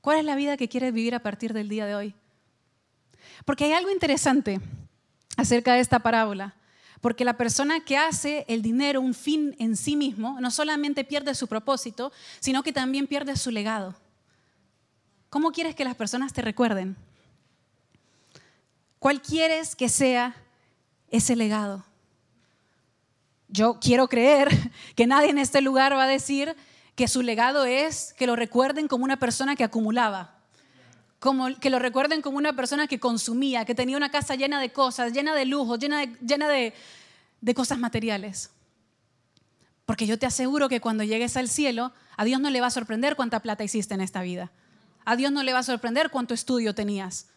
¿Cuál 0.00 0.20
es 0.20 0.24
la 0.24 0.36
vida 0.36 0.56
que 0.56 0.68
quieres 0.68 0.94
vivir 0.94 1.14
a 1.14 1.22
partir 1.22 1.52
del 1.52 1.68
día 1.68 1.84
de 1.84 1.94
hoy? 1.96 2.14
Porque 3.44 3.64
hay 3.64 3.72
algo 3.72 3.90
interesante 3.90 4.60
acerca 5.36 5.74
de 5.74 5.80
esta 5.80 6.00
parábola. 6.00 6.54
Porque 7.00 7.24
la 7.24 7.36
persona 7.36 7.80
que 7.80 7.96
hace 7.96 8.44
el 8.48 8.60
dinero 8.60 9.00
un 9.00 9.14
fin 9.14 9.54
en 9.58 9.76
sí 9.76 9.94
mismo, 9.96 10.40
no 10.40 10.50
solamente 10.50 11.04
pierde 11.04 11.34
su 11.34 11.46
propósito, 11.46 12.12
sino 12.40 12.62
que 12.62 12.72
también 12.72 13.06
pierde 13.06 13.36
su 13.36 13.50
legado. 13.50 13.94
¿Cómo 15.30 15.52
quieres 15.52 15.74
que 15.74 15.84
las 15.84 15.94
personas 15.94 16.32
te 16.32 16.42
recuerden? 16.42 16.96
¿Cuál 18.98 19.22
quieres 19.22 19.76
que 19.76 19.88
sea 19.88 20.34
ese 21.10 21.36
legado? 21.36 21.84
Yo 23.48 23.78
quiero 23.80 24.08
creer 24.08 24.48
que 24.96 25.06
nadie 25.06 25.30
en 25.30 25.38
este 25.38 25.60
lugar 25.60 25.94
va 25.94 26.04
a 26.04 26.08
decir 26.08 26.56
que 26.96 27.06
su 27.06 27.22
legado 27.22 27.64
es 27.64 28.12
que 28.14 28.26
lo 28.26 28.34
recuerden 28.34 28.88
como 28.88 29.04
una 29.04 29.18
persona 29.18 29.54
que 29.54 29.62
acumulaba, 29.62 30.37
como 31.18 31.54
que 31.58 31.70
lo 31.70 31.78
recuerden 31.78 32.22
como 32.22 32.38
una 32.38 32.54
persona 32.54 32.86
que 32.86 33.00
consumía, 33.00 33.64
que 33.64 33.74
tenía 33.74 33.96
una 33.96 34.10
casa 34.10 34.34
llena 34.36 34.60
de 34.60 34.72
cosas, 34.72 35.12
llena 35.12 35.34
de 35.34 35.44
lujos, 35.44 35.78
llena 35.78 36.04
llena 36.04 36.48
de, 36.48 36.72
de 37.40 37.54
cosas 37.54 37.78
materiales. 37.78 38.50
Porque 39.84 40.06
yo 40.06 40.18
te 40.18 40.26
aseguro 40.26 40.68
que 40.68 40.80
cuando 40.80 41.02
llegues 41.02 41.36
al 41.36 41.48
cielo, 41.48 41.92
a 42.16 42.24
Dios 42.24 42.40
no 42.40 42.50
le 42.50 42.60
va 42.60 42.66
a 42.66 42.70
sorprender 42.70 43.16
cuánta 43.16 43.40
plata 43.40 43.64
hiciste 43.64 43.94
en 43.94 44.00
esta 44.00 44.22
vida. 44.22 44.52
A 45.04 45.16
Dios 45.16 45.32
no 45.32 45.42
le 45.42 45.52
va 45.52 45.60
a 45.60 45.62
sorprender 45.62 46.10
cuánto 46.10 46.34
estudio 46.34 46.74
tenías. 46.74 47.28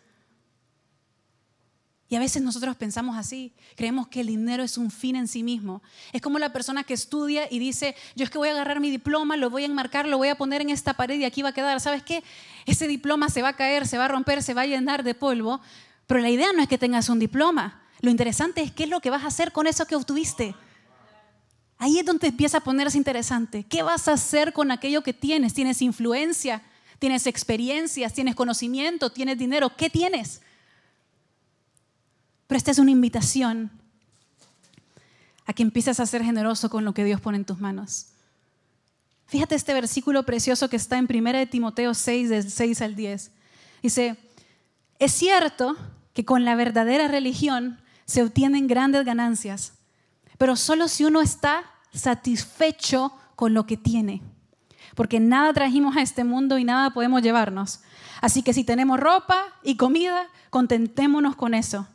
Y 2.11 2.17
a 2.17 2.19
veces 2.19 2.41
nosotros 2.41 2.75
pensamos 2.75 3.15
así, 3.15 3.53
creemos 3.77 4.09
que 4.09 4.19
el 4.19 4.27
dinero 4.27 4.63
es 4.63 4.77
un 4.77 4.91
fin 4.91 5.15
en 5.15 5.29
sí 5.29 5.43
mismo. 5.43 5.81
Es 6.11 6.21
como 6.21 6.39
la 6.39 6.51
persona 6.51 6.83
que 6.83 6.93
estudia 6.93 7.47
y 7.49 7.57
dice, 7.57 7.95
yo 8.17 8.25
es 8.25 8.29
que 8.29 8.37
voy 8.37 8.49
a 8.49 8.51
agarrar 8.51 8.81
mi 8.81 8.91
diploma, 8.91 9.37
lo 9.37 9.49
voy 9.49 9.63
a 9.63 9.67
enmarcar, 9.67 10.09
lo 10.09 10.17
voy 10.17 10.27
a 10.27 10.35
poner 10.35 10.59
en 10.59 10.71
esta 10.71 10.93
pared 10.93 11.17
y 11.17 11.23
aquí 11.23 11.41
va 11.41 11.49
a 11.49 11.53
quedar. 11.53 11.79
¿Sabes 11.79 12.03
qué? 12.03 12.21
Ese 12.65 12.89
diploma 12.89 13.29
se 13.29 13.41
va 13.41 13.47
a 13.47 13.55
caer, 13.55 13.87
se 13.87 13.97
va 13.97 14.03
a 14.03 14.07
romper, 14.09 14.43
se 14.43 14.53
va 14.53 14.63
a 14.63 14.65
llenar 14.65 15.03
de 15.05 15.15
polvo, 15.15 15.61
pero 16.05 16.19
la 16.19 16.29
idea 16.29 16.51
no 16.51 16.61
es 16.61 16.67
que 16.67 16.77
tengas 16.77 17.07
un 17.07 17.17
diploma. 17.17 17.81
Lo 18.01 18.11
interesante 18.11 18.61
es 18.61 18.73
qué 18.73 18.83
es 18.83 18.89
lo 18.89 18.99
que 18.99 19.09
vas 19.09 19.23
a 19.23 19.27
hacer 19.27 19.53
con 19.53 19.65
eso 19.65 19.85
que 19.85 19.95
obtuviste. 19.95 20.53
Ahí 21.77 21.97
es 21.97 22.05
donde 22.05 22.27
empieza 22.27 22.57
a 22.57 22.61
ponerse 22.61 22.97
interesante. 22.97 23.63
¿Qué 23.63 23.83
vas 23.83 24.09
a 24.09 24.13
hacer 24.13 24.51
con 24.51 24.71
aquello 24.71 25.01
que 25.01 25.13
tienes? 25.13 25.53
¿Tienes 25.53 25.81
influencia? 25.81 26.61
¿Tienes 26.99 27.25
experiencias? 27.25 28.11
¿Tienes 28.11 28.35
conocimiento? 28.35 29.13
¿Tienes 29.13 29.37
dinero? 29.37 29.77
¿Qué 29.77 29.89
tienes? 29.89 30.41
Pero 32.51 32.57
esta 32.57 32.71
es 32.71 32.79
una 32.79 32.91
invitación 32.91 33.71
a 35.45 35.53
que 35.53 35.63
empieces 35.63 36.01
a 36.01 36.05
ser 36.05 36.21
generoso 36.21 36.69
con 36.69 36.83
lo 36.83 36.93
que 36.93 37.05
Dios 37.05 37.21
pone 37.21 37.37
en 37.37 37.45
tus 37.45 37.61
manos. 37.61 38.07
Fíjate 39.27 39.55
este 39.55 39.73
versículo 39.73 40.23
precioso 40.23 40.69
que 40.69 40.75
está 40.75 40.97
en 40.97 41.07
1 41.09 41.47
Timoteo 41.47 41.93
6, 41.93 42.27
del 42.27 42.51
6 42.51 42.81
al 42.81 42.97
10. 42.97 43.31
Dice, 43.81 44.17
es 44.99 45.13
cierto 45.13 45.77
que 46.11 46.25
con 46.25 46.43
la 46.43 46.55
verdadera 46.55 47.07
religión 47.07 47.79
se 48.03 48.21
obtienen 48.21 48.67
grandes 48.67 49.05
ganancias, 49.05 49.75
pero 50.37 50.57
solo 50.57 50.89
si 50.89 51.05
uno 51.05 51.21
está 51.21 51.63
satisfecho 51.93 53.13
con 53.37 53.53
lo 53.53 53.65
que 53.65 53.77
tiene. 53.77 54.21
Porque 54.95 55.21
nada 55.21 55.53
trajimos 55.53 55.95
a 55.95 56.01
este 56.01 56.25
mundo 56.25 56.57
y 56.57 56.65
nada 56.65 56.89
podemos 56.89 57.21
llevarnos. 57.21 57.79
Así 58.19 58.43
que 58.43 58.51
si 58.51 58.65
tenemos 58.65 58.99
ropa 58.99 59.41
y 59.63 59.77
comida, 59.77 60.27
contentémonos 60.49 61.37
con 61.37 61.53
eso. 61.53 61.87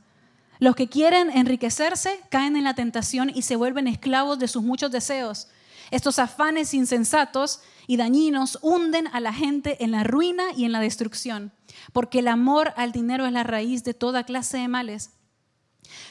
Los 0.59 0.75
que 0.75 0.89
quieren 0.89 1.31
enriquecerse 1.31 2.21
caen 2.31 2.57
en 2.57 2.65
la 2.65 2.75
tentación 2.75 3.31
y 3.35 3.43
se 3.43 3.57
vuelven 3.57 3.89
esclavos 3.89 4.39
de 4.39 4.49
sus 4.49 4.63
muchos 4.63 4.91
deseos. 4.91 5.49
Estos 5.91 6.19
afanes 6.19 6.75
insensatos 6.75 7.61
y 7.87 7.97
dañinos 7.97 8.59
hunden 8.63 9.07
a 9.09 9.21
la 9.21 9.33
gente 9.33 9.83
en 9.85 9.93
la 9.93 10.03
ruina 10.03 10.45
y 10.57 10.65
en 10.65 10.73
la 10.73 10.81
destrucción, 10.81 11.53
porque 11.93 12.19
el 12.19 12.29
amor 12.29 12.73
al 12.77 12.93
dinero 12.93 13.27
es 13.27 13.33
la 13.33 13.45
raíz 13.45 13.85
de 13.85 13.95
toda 13.95 14.25
clase 14.25 14.59
de 14.59 14.69
males. 14.69 15.11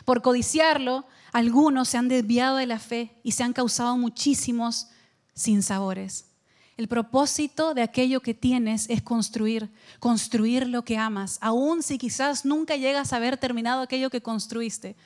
Por 0.05 0.21
codiciarlo, 0.21 1.05
algunos 1.33 1.89
se 1.89 1.97
han 1.97 2.07
desviado 2.07 2.57
de 2.57 2.65
la 2.65 2.79
fe 2.79 3.19
y 3.23 3.33
se 3.33 3.43
han 3.43 3.51
causado 3.51 3.97
muchísimos 3.97 4.87
sinsabores. 5.33 6.34
El 6.77 6.89
propósito 6.89 7.73
de 7.73 7.81
aquello 7.81 8.19
que 8.21 8.33
tienes 8.33 8.89
es 8.89 9.01
construir, 9.01 9.69
construir 9.99 10.67
lo 10.67 10.83
que 10.83 10.97
amas, 10.97 11.37
aun 11.41 11.81
si 11.81 11.97
quizás 11.97 12.43
nunca 12.43 12.75
llegas 12.75 13.13
a 13.13 13.15
haber 13.15 13.37
terminado 13.37 13.81
aquello 13.81 14.09
que 14.09 14.21
construiste. 14.21 14.97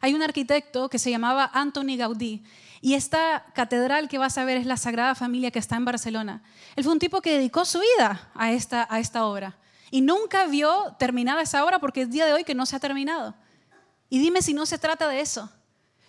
Hay 0.00 0.14
un 0.14 0.22
arquitecto 0.22 0.88
que 0.88 0.98
se 0.98 1.12
llamaba 1.12 1.48
Anthony 1.54 1.96
Gaudí 1.96 2.42
y 2.80 2.94
esta 2.94 3.46
catedral 3.54 4.08
que 4.08 4.18
vas 4.18 4.36
a 4.36 4.44
ver 4.44 4.56
es 4.56 4.66
la 4.66 4.76
Sagrada 4.76 5.14
Familia 5.14 5.52
que 5.52 5.60
está 5.60 5.76
en 5.76 5.84
Barcelona. 5.84 6.42
Él 6.74 6.82
fue 6.82 6.92
un 6.92 6.98
tipo 6.98 7.20
que 7.20 7.34
dedicó 7.34 7.64
su 7.64 7.78
vida 7.78 8.32
a 8.34 8.50
esta, 8.50 8.88
a 8.90 8.98
esta 8.98 9.24
obra 9.24 9.56
y 9.92 10.00
nunca 10.00 10.46
vio 10.46 10.96
terminada 10.98 11.42
esa 11.42 11.64
obra 11.64 11.78
porque 11.78 12.02
es 12.02 12.10
día 12.10 12.26
de 12.26 12.32
hoy 12.32 12.42
que 12.42 12.56
no 12.56 12.66
se 12.66 12.74
ha 12.74 12.80
terminado. 12.80 13.36
Y 14.10 14.18
dime 14.18 14.42
si 14.42 14.54
no 14.54 14.66
se 14.66 14.76
trata 14.76 15.06
de 15.06 15.20
eso. 15.20 15.48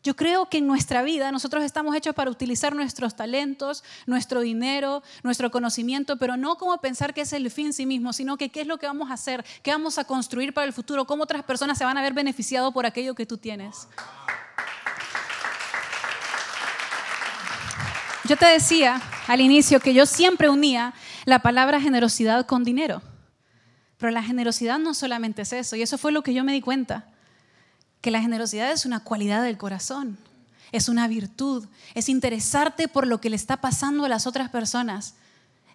Yo 0.04 0.18
creo 0.18 0.50
que 0.50 0.58
en 0.58 0.68
nuestra 0.68 1.02
vida 1.02 1.32
nosotros 1.32 1.64
estamos 1.64 1.96
hechos 1.96 2.14
para 2.14 2.30
utilizar 2.30 2.76
nuestros 2.76 3.16
talentos, 3.16 3.86
nuestro 4.06 4.42
dinero, 4.42 5.02
nuestro 5.24 5.50
conocimiento, 5.50 6.18
pero 6.18 6.36
no 6.36 6.58
como 6.58 6.78
pensar 6.80 7.14
que 7.14 7.22
es 7.22 7.32
el 7.32 7.50
fin 7.50 7.68
en 7.68 7.74
sí 7.74 7.86
mismo, 7.86 8.12
sino 8.12 8.36
que 8.36 8.50
qué 8.50 8.62
es 8.62 8.68
lo 8.68 8.78
que 8.78 8.86
vamos 8.86 9.10
a 9.10 9.14
hacer, 9.14 9.46
qué 9.62 9.72
vamos 9.72 9.98
a 9.98 10.04
construir 10.04 10.54
para 10.54 10.68
el 10.68 10.74
futuro, 10.74 11.06
cómo 11.06 11.24
otras 11.24 11.44
personas 11.44 11.78
se 11.78 11.86
van 11.86 11.98
a 11.98 12.02
ver 12.02 12.12
beneficiado 12.12 12.74
por 12.74 12.86
aquello 12.86 13.16
que 13.16 13.26
tú 13.26 13.38
tienes. 13.38 13.88
Yo 18.26 18.36
te 18.36 18.46
decía 18.46 19.02
al 19.28 19.40
inicio 19.40 19.80
que 19.80 19.94
yo 19.94 20.06
siempre 20.06 20.50
unía 20.50 20.94
la 21.24 21.40
palabra 21.40 21.80
generosidad 21.80 22.46
con 22.46 22.66
dinero, 22.66 23.02
pero 23.98 24.12
la 24.12 24.22
generosidad 24.22 24.80
no 24.80 24.94
solamente 24.94 25.44
es 25.44 25.54
eso, 25.54 25.78
y 25.78 25.82
eso 25.82 25.98
fue 25.98 26.12
lo 26.12 26.24
que 26.24 26.34
yo 26.34 26.44
me 26.44 26.52
di 26.52 26.60
cuenta 26.60 27.13
que 28.04 28.12
la 28.12 28.22
generosidad 28.22 28.70
es 28.70 28.86
una 28.86 29.00
cualidad 29.00 29.42
del 29.44 29.58
corazón, 29.58 30.18
es 30.74 30.90
una 30.90 31.08
virtud, 31.08 31.66
es 31.94 32.10
interesarte 32.10 32.90
por 32.90 33.08
lo 33.08 33.22
que 33.22 33.30
le 33.30 33.38
está 33.38 33.62
pasando 33.62 34.04
a 34.04 34.10
las 34.10 34.28
otras 34.28 34.50
personas. 34.50 35.16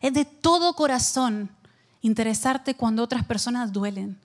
Es 0.03 0.12
de 0.12 0.27
todo 0.27 0.75
corazón 0.75 1.49
interesarte 2.03 2.75
cuando 2.75 3.03
otras 3.03 3.25
personas 3.25 3.73
duelen. 3.73 4.19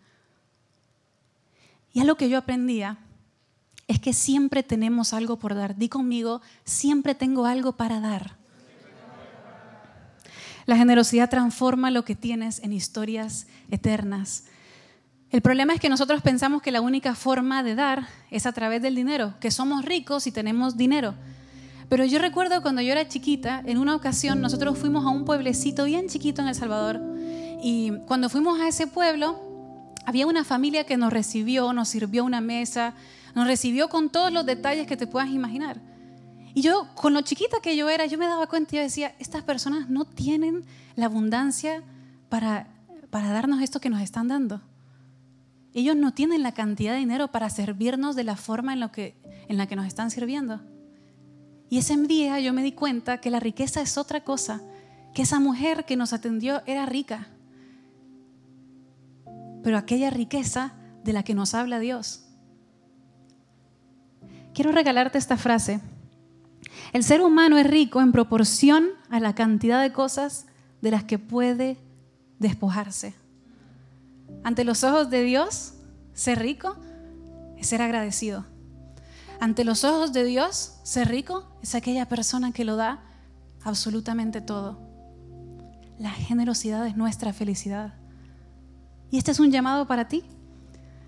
Y 1.93 2.01
algo 2.01 2.15
que 2.15 2.27
yo 2.27 2.37
aprendía 2.37 2.97
es 3.87 4.01
que 4.01 4.11
siempre 4.11 4.63
tenemos 4.63 5.13
algo 5.13 5.39
por 5.39 5.55
dar. 5.55 5.77
Di 5.77 5.87
conmigo, 5.87 6.41
siempre 6.65 7.15
tengo 7.15 7.45
algo 7.45 7.77
para 7.77 8.01
dar. 8.01 8.35
La 10.65 10.75
generosidad 10.75 11.29
transforma 11.29 11.89
lo 11.89 12.03
que 12.03 12.15
tienes 12.15 12.59
en 12.59 12.73
historias 12.73 13.47
eternas. 13.71 14.43
El 15.33 15.41
problema 15.41 15.73
es 15.73 15.79
que 15.79 15.89
nosotros 15.89 16.21
pensamos 16.21 16.61
que 16.61 16.69
la 16.69 16.79
única 16.79 17.15
forma 17.15 17.63
de 17.63 17.73
dar 17.73 18.07
es 18.29 18.45
a 18.45 18.51
través 18.51 18.83
del 18.83 18.93
dinero, 18.93 19.33
que 19.39 19.49
somos 19.49 19.83
ricos 19.83 20.27
y 20.27 20.31
tenemos 20.31 20.77
dinero. 20.77 21.15
Pero 21.89 22.05
yo 22.05 22.19
recuerdo 22.19 22.61
cuando 22.61 22.83
yo 22.83 22.91
era 22.91 23.07
chiquita, 23.07 23.63
en 23.65 23.79
una 23.79 23.95
ocasión 23.95 24.41
nosotros 24.41 24.77
fuimos 24.77 25.03
a 25.07 25.09
un 25.09 25.25
pueblecito 25.25 25.85
bien 25.85 26.07
chiquito 26.07 26.43
en 26.43 26.49
El 26.49 26.53
Salvador 26.53 27.01
y 27.63 27.93
cuando 28.05 28.29
fuimos 28.29 28.61
a 28.61 28.67
ese 28.67 28.85
pueblo 28.85 29.39
había 30.05 30.27
una 30.27 30.43
familia 30.43 30.83
que 30.83 30.97
nos 30.97 31.11
recibió, 31.11 31.73
nos 31.73 31.89
sirvió 31.89 32.23
una 32.25 32.39
mesa, 32.39 32.93
nos 33.33 33.47
recibió 33.47 33.89
con 33.89 34.11
todos 34.11 34.31
los 34.31 34.45
detalles 34.45 34.85
que 34.85 34.97
te 34.97 35.07
puedas 35.07 35.29
imaginar. 35.29 35.81
Y 36.53 36.61
yo, 36.61 36.89
con 36.93 37.15
lo 37.15 37.21
chiquita 37.21 37.57
que 37.59 37.75
yo 37.75 37.89
era, 37.89 38.05
yo 38.05 38.19
me 38.19 38.27
daba 38.27 38.45
cuenta 38.45 38.75
y 38.75 38.77
yo 38.77 38.83
decía, 38.83 39.15
estas 39.17 39.41
personas 39.41 39.89
no 39.89 40.05
tienen 40.05 40.63
la 40.95 41.07
abundancia 41.07 41.81
para, 42.29 42.67
para 43.09 43.31
darnos 43.31 43.63
esto 43.63 43.79
que 43.79 43.89
nos 43.89 43.99
están 43.99 44.27
dando. 44.27 44.61
Ellos 45.73 45.95
no 45.95 46.13
tienen 46.13 46.43
la 46.43 46.53
cantidad 46.53 46.93
de 46.93 46.99
dinero 46.99 47.29
para 47.29 47.49
servirnos 47.49 48.15
de 48.15 48.23
la 48.23 48.35
forma 48.35 48.73
en, 48.73 48.79
lo 48.79 48.91
que, 48.91 49.15
en 49.47 49.57
la 49.57 49.67
que 49.67 49.75
nos 49.75 49.87
están 49.87 50.11
sirviendo. 50.11 50.61
Y 51.69 51.79
ese 51.79 51.97
día 51.97 52.39
yo 52.39 52.53
me 52.53 52.61
di 52.61 52.73
cuenta 52.73 53.19
que 53.19 53.31
la 53.31 53.39
riqueza 53.39 53.81
es 53.81 53.97
otra 53.97 54.23
cosa, 54.23 54.61
que 55.13 55.23
esa 55.23 55.39
mujer 55.39 55.85
que 55.85 55.95
nos 55.95 56.13
atendió 56.13 56.61
era 56.67 56.85
rica, 56.85 57.29
pero 59.63 59.77
aquella 59.77 60.09
riqueza 60.09 60.73
de 61.03 61.13
la 61.13 61.23
que 61.23 61.33
nos 61.33 61.53
habla 61.53 61.79
Dios. 61.79 62.25
Quiero 64.53 64.71
regalarte 64.71 65.17
esta 65.17 65.37
frase. 65.37 65.79
El 66.91 67.03
ser 67.03 67.21
humano 67.21 67.57
es 67.57 67.65
rico 67.65 68.01
en 68.01 68.11
proporción 68.11 68.89
a 69.09 69.19
la 69.19 69.33
cantidad 69.33 69.81
de 69.81 69.91
cosas 69.91 70.45
de 70.81 70.91
las 70.91 71.03
que 71.05 71.17
puede 71.17 71.77
despojarse. 72.37 73.15
Ante 74.43 74.63
los 74.63 74.83
ojos 74.83 75.09
de 75.09 75.23
Dios, 75.23 75.73
ser 76.13 76.39
rico 76.39 76.75
es 77.57 77.67
ser 77.67 77.81
agradecido. 77.81 78.45
Ante 79.39 79.63
los 79.63 79.83
ojos 79.83 80.13
de 80.13 80.23
Dios, 80.23 80.75
ser 80.83 81.09
rico 81.09 81.45
es 81.61 81.75
aquella 81.75 82.07
persona 82.07 82.51
que 82.51 82.65
lo 82.65 82.75
da 82.75 83.03
absolutamente 83.63 84.41
todo. 84.41 84.79
La 85.97 86.11
generosidad 86.11 86.85
es 86.87 86.95
nuestra 86.95 87.33
felicidad. 87.33 87.93
Y 89.11 89.17
este 89.17 89.31
es 89.31 89.39
un 89.39 89.51
llamado 89.51 89.87
para 89.87 90.07
ti, 90.07 90.23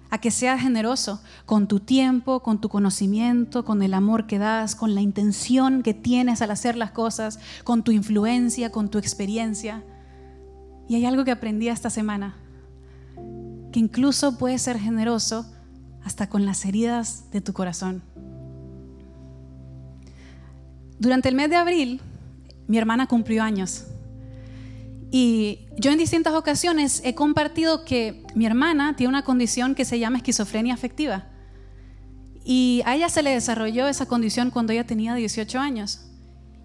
a 0.10 0.20
que 0.20 0.32
seas 0.32 0.62
generoso 0.62 1.22
con 1.46 1.68
tu 1.68 1.80
tiempo, 1.80 2.42
con 2.44 2.62
tu 2.62 2.70
conocimiento, 2.70 3.66
con 3.66 3.82
el 3.82 3.94
amor 3.94 4.28
que 4.28 4.38
das, 4.38 4.76
con 4.76 4.96
la 4.96 5.02
intención 5.02 5.82
que 5.82 5.94
tienes 5.94 6.42
al 6.42 6.52
hacer 6.52 6.78
las 6.78 6.92
cosas, 6.92 7.40
con 7.64 7.84
tu 7.84 7.92
influencia, 7.92 8.72
con 8.72 8.90
tu 8.90 8.98
experiencia. 8.98 9.84
Y 10.88 10.96
hay 10.96 11.06
algo 11.06 11.26
que 11.26 11.32
aprendí 11.32 11.68
esta 11.68 11.90
semana 11.90 12.36
que 13.76 13.82
incluso 13.82 14.38
puedes 14.38 14.62
ser 14.62 14.80
generoso 14.80 15.46
hasta 16.02 16.30
con 16.30 16.46
las 16.46 16.64
heridas 16.64 17.30
de 17.32 17.42
tu 17.42 17.52
corazón. 17.52 18.02
Durante 20.98 21.28
el 21.28 21.36
mes 21.36 21.50
de 21.50 21.58
abril, 21.58 22.00
mi 22.68 22.78
hermana 22.78 23.06
cumplió 23.08 23.44
años. 23.44 23.84
Y 25.12 25.68
yo 25.78 25.92
en 25.92 25.98
distintas 25.98 26.36
ocasiones 26.36 27.02
he 27.04 27.16
compartido 27.16 27.84
que 27.84 28.24
mi 28.34 28.46
hermana 28.46 28.96
tiene 28.96 29.10
una 29.10 29.26
condición 29.26 29.76
que 29.76 29.84
se 29.84 30.00
llama 30.00 30.20
esquizofrenia 30.20 30.74
afectiva. 30.74 31.26
Y 32.46 32.82
a 32.86 32.96
ella 32.96 33.10
se 33.10 33.24
le 33.24 33.32
desarrolló 33.32 33.90
esa 33.90 34.06
condición 34.06 34.52
cuando 34.52 34.72
ella 34.72 34.88
tenía 34.88 35.16
18 35.16 35.60
años. 35.60 36.00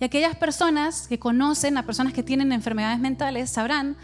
Y 0.01 0.05
aquellas 0.05 0.37
personas 0.37 1.09
que 1.09 1.19
conocen 1.19 1.77
a 1.77 1.85
personas 1.85 2.13
que 2.13 2.23
tienen 2.23 2.53
enfermedades 2.53 3.01
mentales 3.01 3.51
sabrán 3.51 3.97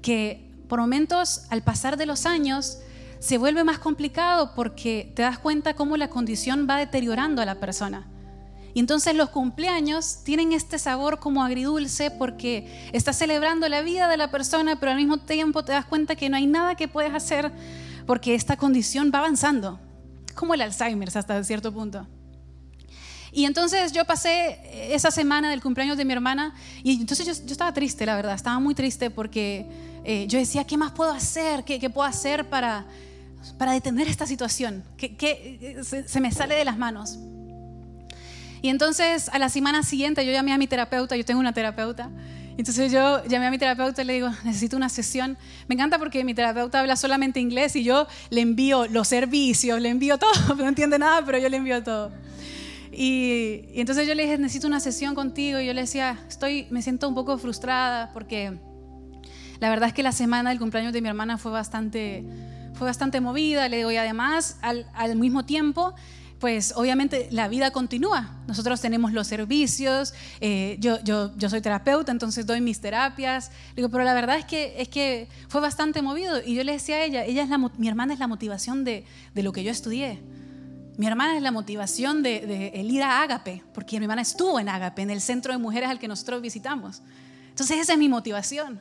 que 0.00 0.53
por 0.74 0.80
momentos, 0.80 1.42
al 1.50 1.62
pasar 1.62 1.96
de 1.96 2.04
los 2.04 2.26
años, 2.26 2.78
se 3.20 3.38
vuelve 3.38 3.62
más 3.62 3.78
complicado 3.78 4.56
porque 4.56 5.12
te 5.14 5.22
das 5.22 5.38
cuenta 5.38 5.74
cómo 5.74 5.96
la 5.96 6.10
condición 6.10 6.66
va 6.68 6.78
deteriorando 6.78 7.40
a 7.40 7.44
la 7.44 7.60
persona. 7.60 8.08
Y 8.74 8.80
entonces 8.80 9.14
los 9.14 9.28
cumpleaños 9.28 10.24
tienen 10.24 10.52
este 10.52 10.80
sabor 10.80 11.20
como 11.20 11.44
agridulce 11.44 12.10
porque 12.10 12.90
estás 12.92 13.16
celebrando 13.18 13.68
la 13.68 13.82
vida 13.82 14.08
de 14.08 14.16
la 14.16 14.32
persona, 14.32 14.80
pero 14.80 14.90
al 14.90 14.98
mismo 14.98 15.18
tiempo 15.18 15.64
te 15.64 15.70
das 15.70 15.84
cuenta 15.84 16.16
que 16.16 16.28
no 16.28 16.36
hay 16.36 16.46
nada 16.46 16.74
que 16.74 16.88
puedes 16.88 17.14
hacer 17.14 17.52
porque 18.04 18.34
esta 18.34 18.56
condición 18.56 19.12
va 19.14 19.20
avanzando. 19.20 19.78
como 20.34 20.54
el 20.54 20.62
Alzheimer 20.62 21.08
hasta 21.16 21.44
cierto 21.44 21.72
punto. 21.72 22.04
Y 23.30 23.46
entonces 23.46 23.92
yo 23.92 24.04
pasé 24.04 24.58
esa 24.92 25.12
semana 25.12 25.50
del 25.50 25.60
cumpleaños 25.60 25.96
de 25.96 26.04
mi 26.04 26.12
hermana 26.12 26.52
y 26.84 27.00
entonces 27.00 27.26
yo, 27.26 27.32
estaba 27.32 27.72
triste, 27.72 28.06
la 28.06 28.16
verdad, 28.16 28.34
estaba 28.34 28.60
muy 28.60 28.74
triste 28.74 29.10
porque 29.10 29.93
eh, 30.04 30.26
yo 30.28 30.38
decía, 30.38 30.64
¿qué 30.64 30.76
más 30.76 30.92
puedo 30.92 31.10
hacer? 31.10 31.64
¿Qué, 31.64 31.90
puedo 31.90 32.06
hacer 32.06 32.48
para, 32.48 32.86
para 33.58 33.72
detener 33.72 34.08
esta 34.08 34.26
situación? 34.26 34.84
que, 34.96 35.82
se, 36.06 36.20
me 36.20 36.30
sale 36.30 36.54
de 36.54 36.64
las 36.64 36.78
manos? 36.78 37.18
Y 38.62 38.68
entonces 38.68 39.28
a 39.28 39.38
la 39.38 39.48
semana 39.48 39.82
siguiente 39.82 40.24
yo 40.24 40.32
llamé 40.32 40.52
a 40.52 40.58
mi 40.58 40.66
terapeuta, 40.66 41.16
yo 41.16 41.24
tengo 41.24 41.40
una 41.40 41.52
terapeuta, 41.52 42.10
entonces 42.56 42.92
yo 42.92 43.24
llamé 43.26 43.46
a 43.46 43.50
mi 43.50 43.58
terapeuta 43.58 44.02
y 44.02 44.04
le 44.04 44.12
digo, 44.14 44.30
necesito 44.44 44.76
una 44.76 44.88
sesión. 44.88 45.36
Me 45.68 45.74
encanta 45.74 45.98
porque 45.98 46.24
mi 46.24 46.34
terapeuta 46.34 46.80
habla 46.80 46.96
solamente 46.96 47.40
inglés 47.40 47.74
y 47.74 47.82
yo 47.82 48.06
le 48.30 48.40
envío 48.42 48.86
los 48.86 49.08
servicios, 49.08 49.80
le 49.80 49.88
envío 49.88 50.18
todo, 50.18 50.30
no 50.56 50.68
entiende 50.68 50.98
nada, 50.98 51.24
pero 51.24 51.38
yo 51.38 51.48
le 51.48 51.56
envío 51.56 51.82
todo. 51.82 52.12
Y, 52.92 53.64
entonces 53.74 54.06
yo 54.06 54.14
le 54.14 54.22
dije, 54.22 54.38
necesito 54.38 54.66
una 54.66 54.80
sesión 54.80 55.14
contigo. 55.14 55.58
Y 55.58 55.66
yo 55.66 55.72
le 55.72 55.82
decía, 55.82 56.18
estoy, 56.28 56.66
me 56.70 56.80
siento 56.80 57.08
un 57.08 57.14
poco 57.14 57.36
frustrada 57.38 58.10
porque 58.12 58.58
la 59.60 59.70
verdad 59.70 59.88
es 59.88 59.94
que 59.94 60.02
la 60.02 60.12
semana 60.12 60.50
del 60.50 60.58
cumpleaños 60.58 60.92
de 60.92 61.00
mi 61.00 61.08
hermana 61.08 61.38
fue 61.38 61.52
bastante, 61.52 62.24
fue 62.74 62.86
bastante 62.86 63.20
movida. 63.20 63.68
Le 63.68 63.78
digo, 63.78 63.90
y 63.90 63.96
además, 63.96 64.58
al, 64.62 64.86
al 64.94 65.16
mismo 65.16 65.44
tiempo, 65.44 65.94
pues 66.38 66.74
obviamente 66.76 67.28
la 67.30 67.48
vida 67.48 67.70
continúa. 67.70 68.36
Nosotros 68.46 68.80
tenemos 68.80 69.12
los 69.12 69.26
servicios, 69.26 70.12
eh, 70.40 70.76
yo, 70.78 71.02
yo, 71.02 71.34
yo, 71.36 71.48
soy 71.48 71.60
terapeuta, 71.60 72.12
entonces 72.12 72.44
doy 72.44 72.60
mis 72.60 72.80
terapias. 72.80 73.50
Le 73.70 73.76
digo, 73.76 73.88
pero 73.88 74.04
la 74.04 74.12
verdad 74.12 74.36
es 74.36 74.44
que, 74.44 74.74
es 74.76 74.88
que 74.88 75.28
fue 75.48 75.60
bastante 75.60 76.02
movido. 76.02 76.42
Y 76.44 76.54
yo 76.54 76.64
le 76.64 76.72
decía 76.72 76.96
a 76.96 77.04
ella, 77.04 77.24
ella 77.24 77.42
es 77.42 77.48
la, 77.48 77.56
mi 77.56 77.88
hermana 77.88 78.12
es 78.12 78.18
la 78.18 78.26
motivación 78.26 78.84
de, 78.84 79.04
de 79.34 79.42
lo 79.42 79.52
que 79.52 79.64
yo 79.64 79.70
estudié. 79.70 80.20
Mi 80.96 81.06
hermana 81.06 81.36
es 81.36 81.42
la 81.42 81.50
motivación 81.50 82.22
de, 82.22 82.68
el 82.74 82.90
ir 82.90 83.02
a 83.02 83.22
Ágape, 83.22 83.64
porque 83.72 83.98
mi 83.98 84.04
hermana 84.04 84.22
estuvo 84.22 84.60
en 84.60 84.68
Ágape, 84.68 85.02
en 85.02 85.10
el 85.10 85.20
centro 85.20 85.52
de 85.52 85.58
mujeres 85.58 85.88
al 85.88 85.98
que 85.98 86.06
nosotros 86.06 86.40
visitamos. 86.40 87.02
Entonces 87.48 87.78
esa 87.78 87.94
es 87.94 87.98
mi 87.98 88.08
motivación. 88.08 88.80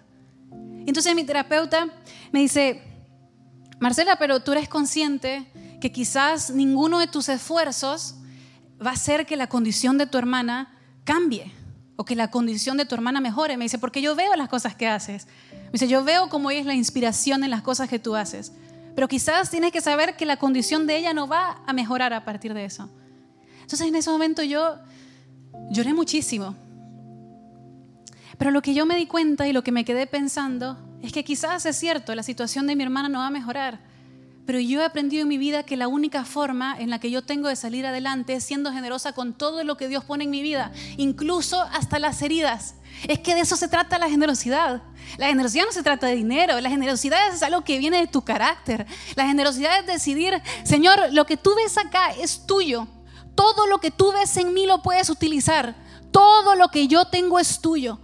Entonces 0.85 1.15
mi 1.15 1.23
terapeuta 1.23 1.87
me 2.31 2.39
dice, 2.39 2.81
Marcela, 3.79 4.17
pero 4.17 4.41
tú 4.41 4.51
eres 4.51 4.67
consciente 4.67 5.45
que 5.79 5.91
quizás 5.91 6.51
ninguno 6.51 6.99
de 6.99 7.07
tus 7.07 7.29
esfuerzos 7.29 8.15
va 8.85 8.91
a 8.91 8.93
hacer 8.93 9.25
que 9.25 9.35
la 9.35 9.47
condición 9.47 9.97
de 9.97 10.07
tu 10.07 10.17
hermana 10.17 10.77
cambie 11.03 11.51
o 11.95 12.05
que 12.05 12.15
la 12.15 12.31
condición 12.31 12.77
de 12.77 12.85
tu 12.85 12.95
hermana 12.95 13.21
mejore. 13.21 13.57
Me 13.57 13.65
dice, 13.65 13.77
porque 13.77 14.01
yo 14.01 14.15
veo 14.15 14.35
las 14.35 14.49
cosas 14.49 14.75
que 14.75 14.87
haces. 14.87 15.27
Me 15.51 15.73
dice, 15.73 15.87
yo 15.87 16.03
veo 16.03 16.29
cómo 16.29 16.51
es 16.51 16.65
la 16.65 16.73
inspiración 16.73 17.43
en 17.43 17.51
las 17.51 17.61
cosas 17.61 17.89
que 17.89 17.99
tú 17.99 18.15
haces. 18.15 18.51
Pero 18.95 19.07
quizás 19.07 19.49
tienes 19.49 19.71
que 19.71 19.81
saber 19.81 20.15
que 20.15 20.25
la 20.25 20.37
condición 20.37 20.87
de 20.87 20.97
ella 20.97 21.13
no 21.13 21.27
va 21.27 21.61
a 21.65 21.73
mejorar 21.73 22.13
a 22.13 22.25
partir 22.25 22.53
de 22.53 22.65
eso. 22.65 22.89
Entonces 23.61 23.87
en 23.87 23.95
ese 23.95 24.09
momento 24.09 24.43
yo 24.43 24.77
lloré 25.71 25.93
muchísimo. 25.93 26.55
Pero 28.37 28.51
lo 28.51 28.61
que 28.61 28.73
yo 28.73 28.85
me 28.85 28.95
di 28.95 29.05
cuenta 29.05 29.47
y 29.47 29.53
lo 29.53 29.63
que 29.63 29.71
me 29.71 29.85
quedé 29.85 30.07
pensando 30.07 30.77
es 31.01 31.11
que 31.11 31.23
quizás 31.23 31.65
es 31.65 31.75
cierto, 31.75 32.15
la 32.15 32.23
situación 32.23 32.67
de 32.67 32.75
mi 32.75 32.83
hermana 32.83 33.09
no 33.09 33.19
va 33.19 33.27
a 33.27 33.31
mejorar. 33.31 33.79
Pero 34.45 34.59
yo 34.59 34.81
he 34.81 34.85
aprendido 34.85 35.21
en 35.21 35.29
mi 35.29 35.37
vida 35.37 35.63
que 35.63 35.77
la 35.77 35.87
única 35.87 36.25
forma 36.25 36.75
en 36.77 36.89
la 36.89 36.99
que 36.99 37.09
yo 37.09 37.21
tengo 37.21 37.47
de 37.47 37.55
salir 37.55 37.85
adelante 37.85 38.33
es 38.33 38.43
siendo 38.43 38.73
generosa 38.73 39.13
con 39.13 39.33
todo 39.33 39.63
lo 39.63 39.77
que 39.77 39.87
Dios 39.87 40.03
pone 40.03 40.25
en 40.25 40.31
mi 40.31 40.41
vida, 40.41 40.71
incluso 40.97 41.61
hasta 41.61 41.97
las 41.97 42.21
heridas. 42.21 42.75
Es 43.07 43.19
que 43.19 43.35
de 43.35 43.41
eso 43.41 43.55
se 43.55 43.69
trata 43.69 43.97
la 43.97 44.09
generosidad. 44.09 44.81
La 45.17 45.27
generosidad 45.27 45.65
no 45.65 45.71
se 45.71 45.83
trata 45.83 46.07
de 46.07 46.15
dinero, 46.15 46.59
la 46.59 46.69
generosidad 46.69 47.33
es 47.33 47.41
algo 47.41 47.63
que 47.63 47.77
viene 47.77 47.99
de 47.99 48.07
tu 48.07 48.21
carácter. 48.23 48.85
La 49.15 49.27
generosidad 49.27 49.79
es 49.79 49.87
decidir, 49.87 50.41
Señor, 50.63 50.99
lo 51.11 51.25
que 51.25 51.37
tú 51.37 51.55
ves 51.55 51.77
acá 51.77 52.11
es 52.11 52.45
tuyo. 52.45 52.87
Todo 53.35 53.67
lo 53.67 53.79
que 53.79 53.91
tú 53.91 54.11
ves 54.11 54.35
en 54.37 54.53
mí 54.53 54.65
lo 54.65 54.81
puedes 54.81 55.09
utilizar. 55.09 55.75
Todo 56.11 56.55
lo 56.55 56.67
que 56.67 56.87
yo 56.87 57.05
tengo 57.05 57.39
es 57.39 57.59
tuyo 57.61 57.99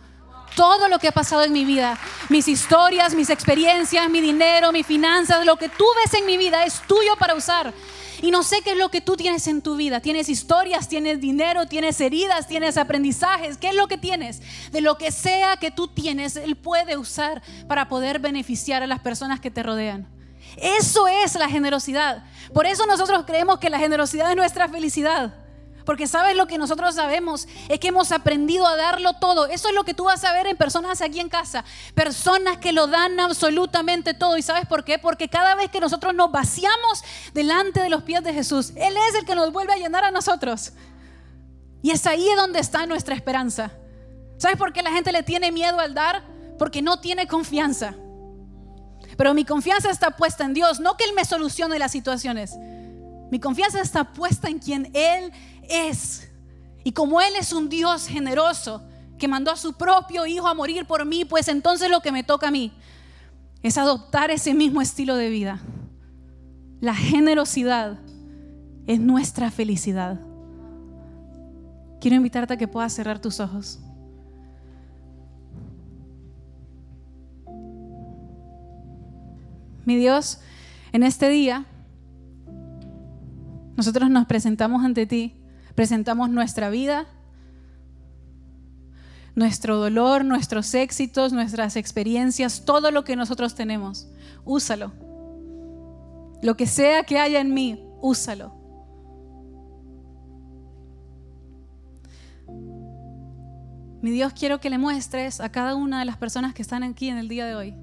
todo 0.55 0.87
lo 0.87 0.99
que 0.99 1.07
ha 1.07 1.11
pasado 1.11 1.43
en 1.43 1.53
mi 1.53 1.65
vida, 1.65 1.97
mis 2.29 2.47
historias, 2.47 3.15
mis 3.15 3.29
experiencias, 3.29 4.09
mi 4.09 4.21
dinero, 4.21 4.71
mis 4.71 4.85
finanzas, 4.85 5.45
lo 5.45 5.57
que 5.57 5.69
tú 5.69 5.85
ves 6.03 6.13
en 6.13 6.25
mi 6.25 6.37
vida 6.37 6.63
es 6.65 6.81
tuyo 6.87 7.15
para 7.17 7.35
usar. 7.35 7.73
Y 8.21 8.31
no 8.31 8.43
sé 8.43 8.61
qué 8.61 8.71
es 8.71 8.77
lo 8.77 8.89
que 8.89 9.01
tú 9.01 9.15
tienes 9.15 9.47
en 9.47 9.61
tu 9.61 9.75
vida. 9.75 10.01
Tienes 10.01 10.27
historias, 10.27 10.89
tienes 10.89 11.21
dinero, 11.21 11.67
tienes 11.67 12.01
heridas, 12.01 12.47
tienes 12.47 12.77
aprendizajes. 12.77 13.57
¿Qué 13.57 13.69
es 13.69 13.75
lo 13.75 13.87
que 13.87 13.97
tienes? 13.97 14.41
De 14.71 14.81
lo 14.81 14.97
que 14.97 15.11
sea 15.11 15.57
que 15.57 15.71
tú 15.71 15.87
tienes, 15.87 16.35
Él 16.35 16.57
puede 16.57 16.97
usar 16.97 17.41
para 17.67 17.87
poder 17.87 18.19
beneficiar 18.19 18.83
a 18.83 18.87
las 18.87 18.99
personas 18.99 19.39
que 19.39 19.51
te 19.51 19.63
rodean. 19.63 20.07
Eso 20.57 21.07
es 21.07 21.35
la 21.35 21.47
generosidad. 21.47 22.23
Por 22.53 22.65
eso 22.65 22.85
nosotros 22.85 23.23
creemos 23.25 23.59
que 23.59 23.69
la 23.69 23.79
generosidad 23.79 24.29
es 24.29 24.35
nuestra 24.35 24.67
felicidad. 24.67 25.33
Porque 25.89 26.05
sabes 26.05 26.35
lo 26.35 26.45
que 26.45 26.59
nosotros 26.59 26.93
sabemos 26.93 27.47
es 27.67 27.79
que 27.79 27.87
hemos 27.87 28.11
aprendido 28.11 28.67
a 28.67 28.75
darlo 28.75 29.13
todo. 29.13 29.47
Eso 29.47 29.69
es 29.69 29.73
lo 29.73 29.83
que 29.83 29.95
tú 29.95 30.03
vas 30.03 30.23
a 30.23 30.33
ver 30.33 30.45
en 30.45 30.55
personas 30.55 31.01
aquí 31.01 31.19
en 31.19 31.29
casa. 31.29 31.65
Personas 31.95 32.59
que 32.59 32.73
lo 32.73 32.85
dan 32.85 33.19
absolutamente 33.19 34.13
todo. 34.13 34.37
¿Y 34.37 34.43
sabes 34.43 34.67
por 34.67 34.83
qué? 34.83 34.99
Porque 34.99 35.29
cada 35.29 35.55
vez 35.55 35.71
que 35.71 35.79
nosotros 35.79 36.13
nos 36.13 36.31
vaciamos 36.31 37.03
delante 37.33 37.81
de 37.81 37.89
los 37.89 38.03
pies 38.03 38.23
de 38.23 38.35
Jesús, 38.35 38.69
Él 38.75 38.93
es 39.09 39.15
el 39.15 39.25
que 39.25 39.33
nos 39.33 39.51
vuelve 39.51 39.73
a 39.73 39.77
llenar 39.77 40.03
a 40.03 40.11
nosotros. 40.11 40.73
Y 41.81 41.89
es 41.89 42.05
ahí 42.05 42.27
donde 42.37 42.59
está 42.59 42.85
nuestra 42.85 43.15
esperanza. 43.15 43.71
¿Sabes 44.37 44.57
por 44.57 44.73
qué 44.73 44.83
la 44.83 44.91
gente 44.91 45.11
le 45.11 45.23
tiene 45.23 45.51
miedo 45.51 45.79
al 45.79 45.95
dar? 45.95 46.21
Porque 46.59 46.83
no 46.83 46.99
tiene 46.99 47.27
confianza. 47.27 47.95
Pero 49.17 49.33
mi 49.33 49.43
confianza 49.43 49.89
está 49.89 50.11
puesta 50.11 50.45
en 50.45 50.53
Dios, 50.53 50.79
no 50.79 50.97
que 50.97 51.05
Él 51.05 51.13
me 51.15 51.25
solucione 51.25 51.79
las 51.79 51.91
situaciones. 51.91 52.53
Mi 53.31 53.39
confianza 53.39 53.81
está 53.81 54.13
puesta 54.13 54.49
en 54.49 54.59
quien 54.59 54.89
Él 54.93 55.31
es. 55.69 56.29
Y 56.83 56.91
como 56.91 57.21
Él 57.21 57.33
es 57.39 57.53
un 57.53 57.69
Dios 57.69 58.07
generoso 58.07 58.83
que 59.17 59.27
mandó 59.27 59.51
a 59.51 59.57
su 59.57 59.73
propio 59.73 60.25
Hijo 60.25 60.47
a 60.47 60.53
morir 60.53 60.85
por 60.85 61.05
mí, 61.05 61.25
pues 61.25 61.47
entonces 61.47 61.89
lo 61.89 62.01
que 62.01 62.11
me 62.11 62.23
toca 62.23 62.47
a 62.47 62.51
mí 62.51 62.73
es 63.61 63.77
adoptar 63.77 64.31
ese 64.31 64.53
mismo 64.53 64.81
estilo 64.81 65.15
de 65.15 65.29
vida. 65.29 65.59
La 66.81 66.95
generosidad 66.95 67.99
es 68.87 68.99
nuestra 68.99 69.51
felicidad. 69.51 70.19
Quiero 71.99 72.15
invitarte 72.15 72.53
a 72.53 72.57
que 72.57 72.67
puedas 72.67 72.93
cerrar 72.93 73.19
tus 73.19 73.39
ojos. 73.39 73.79
Mi 79.85 79.97
Dios, 79.97 80.39
en 80.93 81.03
este 81.03 81.29
día 81.29 81.65
nosotros 83.75 84.09
nos 84.09 84.25
presentamos 84.25 84.83
ante 84.83 85.05
ti 85.05 85.38
presentamos 85.79 86.29
nuestra 86.29 86.69
vida, 86.69 87.07
nuestro 89.33 89.77
dolor, 89.77 90.25
nuestros 90.25 90.73
éxitos, 90.73 91.31
nuestras 91.31 91.77
experiencias, 91.77 92.65
todo 92.65 92.91
lo 92.91 93.05
que 93.05 93.15
nosotros 93.15 93.55
tenemos. 93.55 94.09
Úsalo. 94.43 94.91
Lo 96.41 96.57
que 96.57 96.67
sea 96.67 97.03
que 97.03 97.17
haya 97.17 97.39
en 97.39 97.53
mí, 97.53 97.81
úsalo. 98.01 98.53
Mi 104.01 104.11
Dios, 104.11 104.33
quiero 104.33 104.59
que 104.59 104.69
le 104.69 104.77
muestres 104.77 105.39
a 105.39 105.49
cada 105.49 105.75
una 105.75 105.99
de 105.99 106.05
las 106.05 106.17
personas 106.17 106.53
que 106.53 106.61
están 106.61 106.83
aquí 106.83 107.07
en 107.07 107.17
el 107.17 107.29
día 107.29 107.45
de 107.45 107.55
hoy 107.55 107.73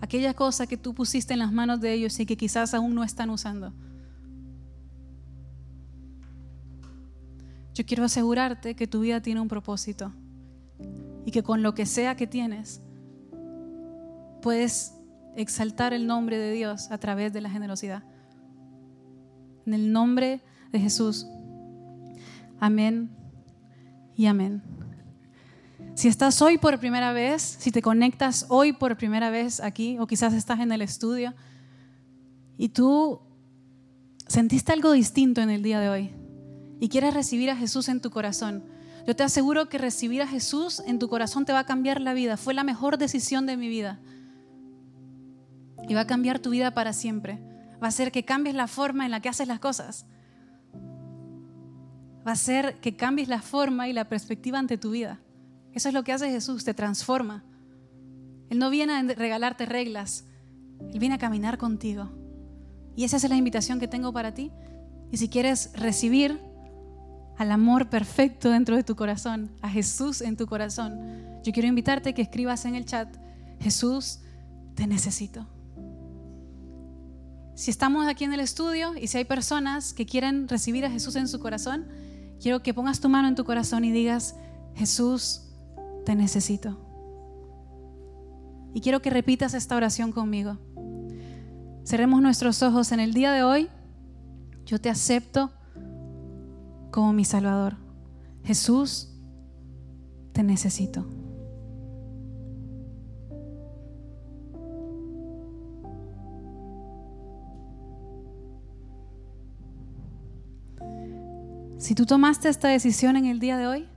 aquella 0.00 0.34
cosa 0.34 0.66
que 0.66 0.76
tú 0.76 0.92
pusiste 0.92 1.34
en 1.34 1.38
las 1.38 1.52
manos 1.52 1.80
de 1.80 1.92
ellos 1.92 2.18
y 2.18 2.26
que 2.26 2.36
quizás 2.36 2.74
aún 2.74 2.96
no 2.96 3.04
están 3.04 3.30
usando. 3.30 3.72
Yo 7.74 7.84
quiero 7.84 8.04
asegurarte 8.04 8.76
que 8.76 8.86
tu 8.86 9.00
vida 9.00 9.20
tiene 9.20 9.40
un 9.40 9.48
propósito 9.48 10.12
y 11.26 11.32
que 11.32 11.42
con 11.42 11.62
lo 11.62 11.74
que 11.74 11.86
sea 11.86 12.14
que 12.14 12.28
tienes, 12.28 12.80
puedes 14.40 14.94
exaltar 15.34 15.92
el 15.92 16.06
nombre 16.06 16.38
de 16.38 16.52
Dios 16.52 16.92
a 16.92 16.98
través 16.98 17.32
de 17.32 17.40
la 17.40 17.50
generosidad. 17.50 18.04
En 19.66 19.74
el 19.74 19.92
nombre 19.92 20.40
de 20.70 20.78
Jesús. 20.78 21.26
Amén 22.60 23.10
y 24.14 24.26
amén. 24.26 24.62
Si 25.94 26.06
estás 26.06 26.40
hoy 26.42 26.58
por 26.58 26.78
primera 26.78 27.12
vez, 27.12 27.42
si 27.42 27.72
te 27.72 27.82
conectas 27.82 28.46
hoy 28.50 28.72
por 28.72 28.96
primera 28.96 29.30
vez 29.30 29.60
aquí, 29.60 29.98
o 29.98 30.06
quizás 30.06 30.32
estás 30.32 30.60
en 30.60 30.70
el 30.70 30.82
estudio, 30.82 31.34
y 32.56 32.68
tú 32.68 33.20
sentiste 34.28 34.72
algo 34.72 34.92
distinto 34.92 35.40
en 35.40 35.50
el 35.50 35.62
día 35.62 35.80
de 35.80 35.88
hoy, 35.88 36.10
y 36.84 36.90
quieres 36.90 37.14
recibir 37.14 37.48
a 37.48 37.56
Jesús 37.56 37.88
en 37.88 38.02
tu 38.02 38.10
corazón, 38.10 38.62
yo 39.06 39.16
te 39.16 39.22
aseguro 39.22 39.70
que 39.70 39.78
recibir 39.78 40.20
a 40.20 40.26
Jesús 40.26 40.82
en 40.86 40.98
tu 40.98 41.08
corazón 41.08 41.46
te 41.46 41.52
va 41.54 41.60
a 41.60 41.64
cambiar 41.64 41.98
la 41.98 42.12
vida. 42.12 42.36
Fue 42.36 42.52
la 42.52 42.62
mejor 42.62 42.98
decisión 42.98 43.46
de 43.46 43.56
mi 43.56 43.70
vida. 43.70 44.00
Y 45.88 45.94
va 45.94 46.02
a 46.02 46.06
cambiar 46.06 46.40
tu 46.40 46.50
vida 46.50 46.74
para 46.74 46.92
siempre. 46.92 47.40
Va 47.82 47.86
a 47.86 47.88
hacer 47.88 48.12
que 48.12 48.26
cambies 48.26 48.54
la 48.54 48.66
forma 48.66 49.06
en 49.06 49.12
la 49.12 49.20
que 49.20 49.30
haces 49.30 49.48
las 49.48 49.60
cosas. 49.60 50.04
Va 52.18 52.32
a 52.32 52.34
hacer 52.34 52.78
que 52.82 52.96
cambies 52.96 53.28
la 53.28 53.40
forma 53.40 53.88
y 53.88 53.94
la 53.94 54.10
perspectiva 54.10 54.58
ante 54.58 54.76
tu 54.76 54.90
vida. 54.90 55.20
Eso 55.72 55.88
es 55.88 55.94
lo 55.94 56.04
que 56.04 56.12
hace 56.12 56.28
Jesús, 56.28 56.64
te 56.64 56.74
transforma. 56.74 57.44
Él 58.50 58.58
no 58.58 58.68
viene 58.68 58.92
a 58.92 59.02
regalarte 59.02 59.64
reglas, 59.64 60.26
Él 60.92 60.98
viene 60.98 61.14
a 61.14 61.18
caminar 61.18 61.56
contigo. 61.56 62.10
Y 62.94 63.04
esa 63.04 63.16
es 63.16 63.26
la 63.26 63.36
invitación 63.36 63.80
que 63.80 63.88
tengo 63.88 64.12
para 64.12 64.34
ti. 64.34 64.52
Y 65.10 65.16
si 65.16 65.30
quieres 65.30 65.70
recibir 65.72 66.52
al 67.36 67.50
amor 67.50 67.88
perfecto 67.88 68.50
dentro 68.50 68.76
de 68.76 68.84
tu 68.84 68.96
corazón, 68.96 69.50
a 69.62 69.68
Jesús 69.68 70.20
en 70.20 70.36
tu 70.36 70.46
corazón, 70.46 70.98
yo 71.42 71.52
quiero 71.52 71.68
invitarte 71.68 72.10
a 72.10 72.12
que 72.12 72.22
escribas 72.22 72.64
en 72.64 72.74
el 72.74 72.86
chat, 72.86 73.08
Jesús, 73.60 74.20
te 74.74 74.86
necesito. 74.86 75.46
Si 77.54 77.70
estamos 77.70 78.06
aquí 78.08 78.24
en 78.24 78.32
el 78.32 78.40
estudio 78.40 78.94
y 78.96 79.06
si 79.06 79.18
hay 79.18 79.24
personas 79.24 79.92
que 79.94 80.06
quieren 80.06 80.48
recibir 80.48 80.84
a 80.84 80.90
Jesús 80.90 81.16
en 81.16 81.28
su 81.28 81.38
corazón, 81.38 81.86
quiero 82.40 82.62
que 82.62 82.74
pongas 82.74 83.00
tu 83.00 83.08
mano 83.08 83.28
en 83.28 83.34
tu 83.34 83.44
corazón 83.44 83.84
y 83.84 83.92
digas, 83.92 84.34
Jesús, 84.74 85.42
te 86.04 86.14
necesito. 86.14 86.80
Y 88.74 88.80
quiero 88.80 89.00
que 89.00 89.10
repitas 89.10 89.54
esta 89.54 89.76
oración 89.76 90.10
conmigo. 90.10 90.58
Cerremos 91.84 92.20
nuestros 92.22 92.62
ojos 92.62 92.90
en 92.90 92.98
el 92.98 93.14
día 93.14 93.32
de 93.32 93.44
hoy. 93.44 93.68
Yo 94.66 94.80
te 94.80 94.90
acepto 94.90 95.52
como 96.94 97.12
mi 97.12 97.24
Salvador. 97.24 97.74
Jesús, 98.44 99.08
te 100.32 100.44
necesito. 100.44 101.04
Si 111.78 111.96
tú 111.96 112.06
tomaste 112.06 112.48
esta 112.48 112.68
decisión 112.68 113.16
en 113.16 113.26
el 113.26 113.40
día 113.40 113.58
de 113.58 113.66
hoy, 113.66 113.88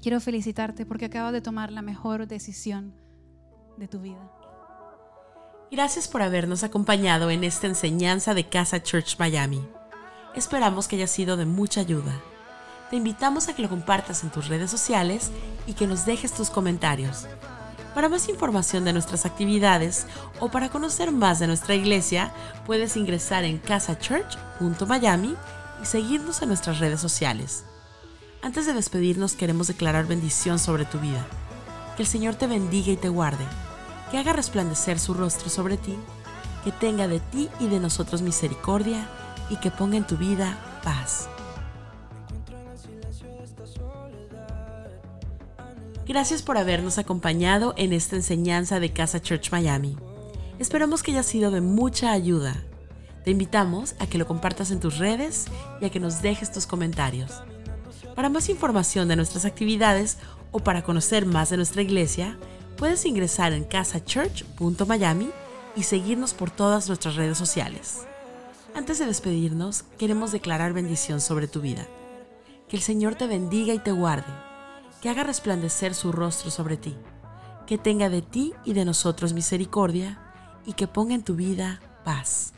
quiero 0.00 0.20
felicitarte 0.20 0.86
porque 0.86 1.06
acabas 1.06 1.32
de 1.32 1.40
tomar 1.40 1.72
la 1.72 1.82
mejor 1.82 2.28
decisión 2.28 2.94
de 3.78 3.88
tu 3.88 3.98
vida. 3.98 4.30
Gracias 5.72 6.06
por 6.06 6.22
habernos 6.22 6.62
acompañado 6.62 7.30
en 7.30 7.42
esta 7.42 7.66
enseñanza 7.66 8.32
de 8.32 8.48
Casa 8.48 8.80
Church 8.80 9.18
Miami. 9.18 9.60
Esperamos 10.34 10.88
que 10.88 10.96
haya 10.96 11.06
sido 11.06 11.36
de 11.36 11.46
mucha 11.46 11.80
ayuda. 11.80 12.12
Te 12.90 12.96
invitamos 12.96 13.48
a 13.48 13.54
que 13.54 13.62
lo 13.62 13.68
compartas 13.68 14.24
en 14.24 14.30
tus 14.30 14.48
redes 14.48 14.68
sociales 14.68 15.30
y 15.66 15.74
que 15.74 15.86
nos 15.86 16.06
dejes 16.06 16.32
tus 16.32 16.50
comentarios. 16.50 17.26
Para 17.94 18.08
más 18.08 18.28
información 18.28 18.84
de 18.84 18.92
nuestras 18.92 19.26
actividades 19.26 20.06
o 20.40 20.50
para 20.50 20.70
conocer 20.70 21.12
más 21.12 21.38
de 21.38 21.46
nuestra 21.46 21.76
iglesia, 21.76 22.32
puedes 22.66 22.96
ingresar 22.96 23.44
en 23.44 23.58
casachurch.miami 23.58 25.36
y 25.80 25.86
seguirnos 25.86 26.42
en 26.42 26.48
nuestras 26.48 26.80
redes 26.80 27.00
sociales. 27.00 27.64
Antes 28.42 28.66
de 28.66 28.74
despedirnos 28.74 29.34
queremos 29.34 29.68
declarar 29.68 30.06
bendición 30.06 30.58
sobre 30.58 30.84
tu 30.84 30.98
vida. 30.98 31.24
Que 31.96 32.02
el 32.02 32.08
Señor 32.08 32.34
te 32.34 32.48
bendiga 32.48 32.90
y 32.90 32.96
te 32.96 33.08
guarde, 33.08 33.44
que 34.10 34.18
haga 34.18 34.32
resplandecer 34.32 34.98
su 34.98 35.14
rostro 35.14 35.48
sobre 35.48 35.76
ti, 35.76 35.96
que 36.64 36.72
tenga 36.72 37.06
de 37.06 37.20
ti 37.20 37.48
y 37.60 37.68
de 37.68 37.78
nosotros 37.78 38.20
misericordia 38.20 39.08
y 39.50 39.56
que 39.56 39.70
ponga 39.70 39.96
en 39.96 40.06
tu 40.06 40.16
vida 40.16 40.58
paz. 40.82 41.28
Gracias 46.06 46.42
por 46.42 46.58
habernos 46.58 46.98
acompañado 46.98 47.74
en 47.76 47.92
esta 47.92 48.16
enseñanza 48.16 48.78
de 48.78 48.92
Casa 48.92 49.20
Church 49.20 49.50
Miami. 49.50 49.96
Esperamos 50.58 51.02
que 51.02 51.12
haya 51.12 51.22
sido 51.22 51.50
de 51.50 51.60
mucha 51.60 52.12
ayuda 52.12 52.62
te 53.24 53.30
invitamos 53.30 53.94
a 53.98 54.06
que 54.06 54.18
lo 54.18 54.26
compartas 54.26 54.70
en 54.70 54.80
tus 54.80 54.98
redes 54.98 55.46
y 55.80 55.86
a 55.86 55.90
que 55.90 55.98
nos 55.98 56.20
dejes 56.20 56.52
tus 56.52 56.66
comentarios. 56.66 57.42
Para 58.14 58.28
más 58.28 58.50
información 58.50 59.08
de 59.08 59.16
nuestras 59.16 59.46
actividades 59.46 60.18
o 60.52 60.60
para 60.60 60.82
conocer 60.82 61.24
más 61.24 61.48
de 61.48 61.56
nuestra 61.56 61.82
iglesia, 61.82 62.38
puedes 62.76 63.06
ingresar 63.06 63.54
en 63.54 63.64
casachurch.miami 63.64 65.30
y 65.74 65.82
seguirnos 65.84 66.34
por 66.34 66.50
todas 66.50 66.86
nuestras 66.88 67.16
redes 67.16 67.38
sociales. 67.38 68.06
Antes 68.74 68.98
de 68.98 69.06
despedirnos, 69.06 69.84
queremos 69.98 70.32
declarar 70.32 70.72
bendición 70.72 71.20
sobre 71.20 71.46
tu 71.46 71.60
vida. 71.60 71.86
Que 72.68 72.76
el 72.76 72.82
Señor 72.82 73.14
te 73.14 73.28
bendiga 73.28 73.72
y 73.72 73.78
te 73.78 73.92
guarde, 73.92 74.32
que 75.00 75.08
haga 75.08 75.22
resplandecer 75.22 75.94
su 75.94 76.10
rostro 76.10 76.50
sobre 76.50 76.76
ti, 76.76 76.96
que 77.68 77.78
tenga 77.78 78.08
de 78.08 78.20
ti 78.20 78.52
y 78.64 78.72
de 78.72 78.84
nosotros 78.84 79.32
misericordia 79.32 80.18
y 80.66 80.72
que 80.72 80.88
ponga 80.88 81.14
en 81.14 81.22
tu 81.22 81.36
vida 81.36 81.80
paz. 82.04 82.53